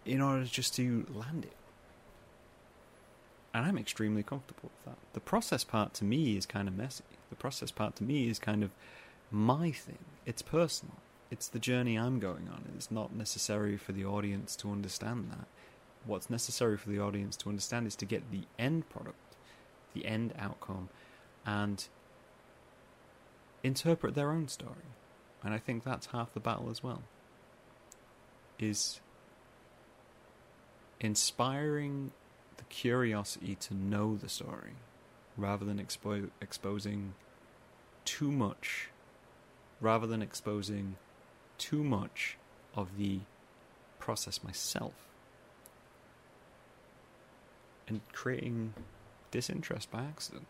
in 0.06 0.20
order 0.20 0.44
just 0.44 0.74
to 0.76 1.06
land 1.12 1.44
it. 1.44 1.56
And 3.52 3.64
I'm 3.64 3.78
extremely 3.78 4.22
comfortable 4.22 4.70
with 4.70 4.84
that. 4.84 4.98
The 5.14 5.20
process 5.20 5.64
part 5.64 5.94
to 5.94 6.04
me 6.04 6.36
is 6.36 6.46
kind 6.46 6.68
of 6.68 6.76
messy. 6.76 7.04
The 7.30 7.36
process 7.36 7.70
part 7.70 7.96
to 7.96 8.04
me 8.04 8.28
is 8.28 8.38
kind 8.38 8.62
of 8.62 8.70
my 9.30 9.70
thing. 9.70 9.98
It's 10.26 10.42
personal. 10.42 10.96
It's 11.30 11.48
the 11.48 11.58
journey 11.58 11.98
I'm 11.98 12.20
going 12.20 12.48
on. 12.52 12.64
It's 12.76 12.90
not 12.90 13.14
necessary 13.14 13.76
for 13.76 13.92
the 13.92 14.04
audience 14.04 14.56
to 14.56 14.70
understand 14.70 15.30
that. 15.30 15.46
What's 16.04 16.30
necessary 16.30 16.76
for 16.76 16.90
the 16.90 17.00
audience 17.00 17.36
to 17.38 17.48
understand 17.48 17.86
is 17.86 17.96
to 17.96 18.04
get 18.04 18.30
the 18.30 18.42
end 18.58 18.88
product, 18.90 19.36
the 19.94 20.06
end 20.06 20.34
outcome, 20.38 20.88
and 21.44 21.88
interpret 23.64 24.14
their 24.14 24.30
own 24.30 24.46
story. 24.48 24.90
And 25.42 25.52
I 25.52 25.58
think 25.58 25.82
that's 25.82 26.06
half 26.06 26.32
the 26.32 26.40
battle 26.40 26.70
as 26.70 26.82
well. 26.82 27.02
Is 28.58 29.00
inspiring 31.00 32.12
the 32.56 32.64
curiosity 32.64 33.54
to 33.56 33.74
know 33.74 34.16
the 34.16 34.28
story 34.28 34.74
rather 35.36 35.64
than 35.64 35.78
expo- 35.78 36.30
exposing 36.40 37.14
too 38.04 38.32
much, 38.32 38.88
rather 39.80 40.06
than 40.06 40.22
exposing 40.22 40.96
too 41.58 41.84
much 41.84 42.38
of 42.74 42.96
the 42.96 43.20
process 43.98 44.42
myself 44.42 44.94
and 47.88 48.00
creating 48.12 48.74
disinterest 49.30 49.90
by 49.90 50.00
accident. 50.00 50.46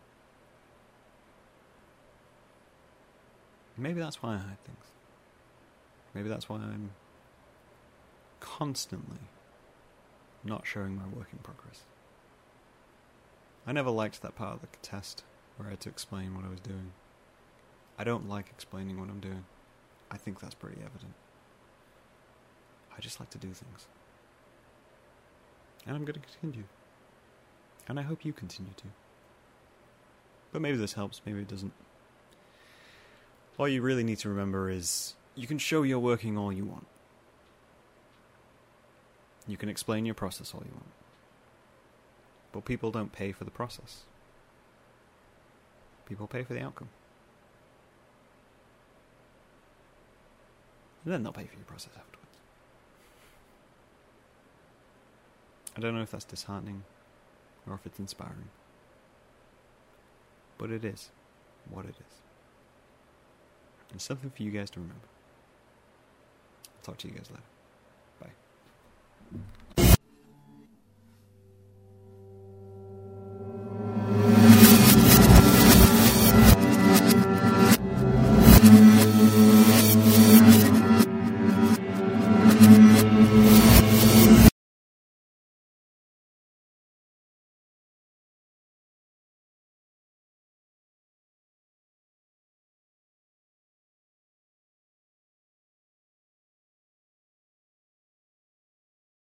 Maybe 3.77 3.99
that's 3.99 4.23
why 4.23 4.33
I 4.33 4.37
hide 4.37 4.63
things. 4.63 4.85
Maybe 6.13 6.29
that's 6.29 6.49
why 6.49 6.57
I'm 6.57 6.91
constantly 8.39 9.19
not 10.43 10.65
showing 10.65 10.95
my 10.95 11.07
work 11.07 11.27
in 11.31 11.39
progress. 11.39 11.83
I 13.65 13.73
never 13.73 13.89
liked 13.89 14.21
that 14.21 14.35
part 14.35 14.55
of 14.55 14.61
the 14.61 14.67
test 14.81 15.23
where 15.57 15.67
I 15.67 15.71
had 15.71 15.81
to 15.81 15.89
explain 15.89 16.35
what 16.35 16.45
I 16.45 16.49
was 16.49 16.59
doing. 16.59 16.91
I 17.97 18.03
don't 18.03 18.29
like 18.29 18.49
explaining 18.49 18.99
what 18.99 19.09
I'm 19.09 19.19
doing. 19.19 19.43
I 20.09 20.17
think 20.17 20.39
that's 20.39 20.55
pretty 20.55 20.77
evident. 20.77 21.13
I 22.95 23.01
just 23.01 23.19
like 23.19 23.29
to 23.31 23.37
do 23.37 23.53
things. 23.53 23.87
And 25.85 25.95
I'm 25.95 26.05
going 26.05 26.19
to 26.19 26.19
continue. 26.19 26.63
And 27.87 27.99
I 27.99 28.03
hope 28.03 28.25
you 28.25 28.33
continue 28.33 28.73
to. 28.77 28.85
But 30.51 30.61
maybe 30.61 30.77
this 30.77 30.93
helps, 30.93 31.21
maybe 31.25 31.41
it 31.41 31.47
doesn't. 31.47 31.73
All 33.57 33.67
you 33.67 33.81
really 33.81 34.03
need 34.03 34.19
to 34.19 34.29
remember 34.29 34.69
is 34.69 35.15
you 35.35 35.47
can 35.47 35.57
show 35.57 35.83
you're 35.83 35.99
working 35.99 36.37
all 36.37 36.53
you 36.53 36.65
want. 36.65 36.87
You 39.47 39.57
can 39.57 39.69
explain 39.69 40.05
your 40.05 40.15
process 40.15 40.53
all 40.53 40.61
you 40.65 40.73
want. 40.73 40.91
But 42.51 42.65
people 42.65 42.91
don't 42.91 43.11
pay 43.11 43.31
for 43.31 43.43
the 43.43 43.51
process. 43.51 44.03
People 46.05 46.27
pay 46.27 46.43
for 46.43 46.53
the 46.53 46.61
outcome. 46.61 46.89
And 51.05 51.13
then 51.13 51.23
they'll 51.23 51.31
pay 51.31 51.45
for 51.45 51.55
your 51.55 51.65
process 51.65 51.91
afterwards. 51.97 52.37
I 55.75 55.79
don't 55.79 55.95
know 55.95 56.01
if 56.01 56.11
that's 56.11 56.25
disheartening 56.25 56.83
or 57.67 57.75
if 57.75 57.85
it's 57.85 57.99
inspiring. 57.99 58.49
But 60.57 60.71
it 60.71 60.83
is 60.83 61.11
what 61.69 61.85
it 61.85 61.95
is. 61.95 62.15
And 63.91 64.01
something 64.01 64.29
for 64.29 64.43
you 64.43 64.51
guys 64.51 64.69
to 64.71 64.79
remember. 64.79 65.07
I'll 66.75 66.83
talk 66.83 66.97
to 66.97 67.07
you 67.07 67.13
guys 67.13 67.29
later. 67.29 67.43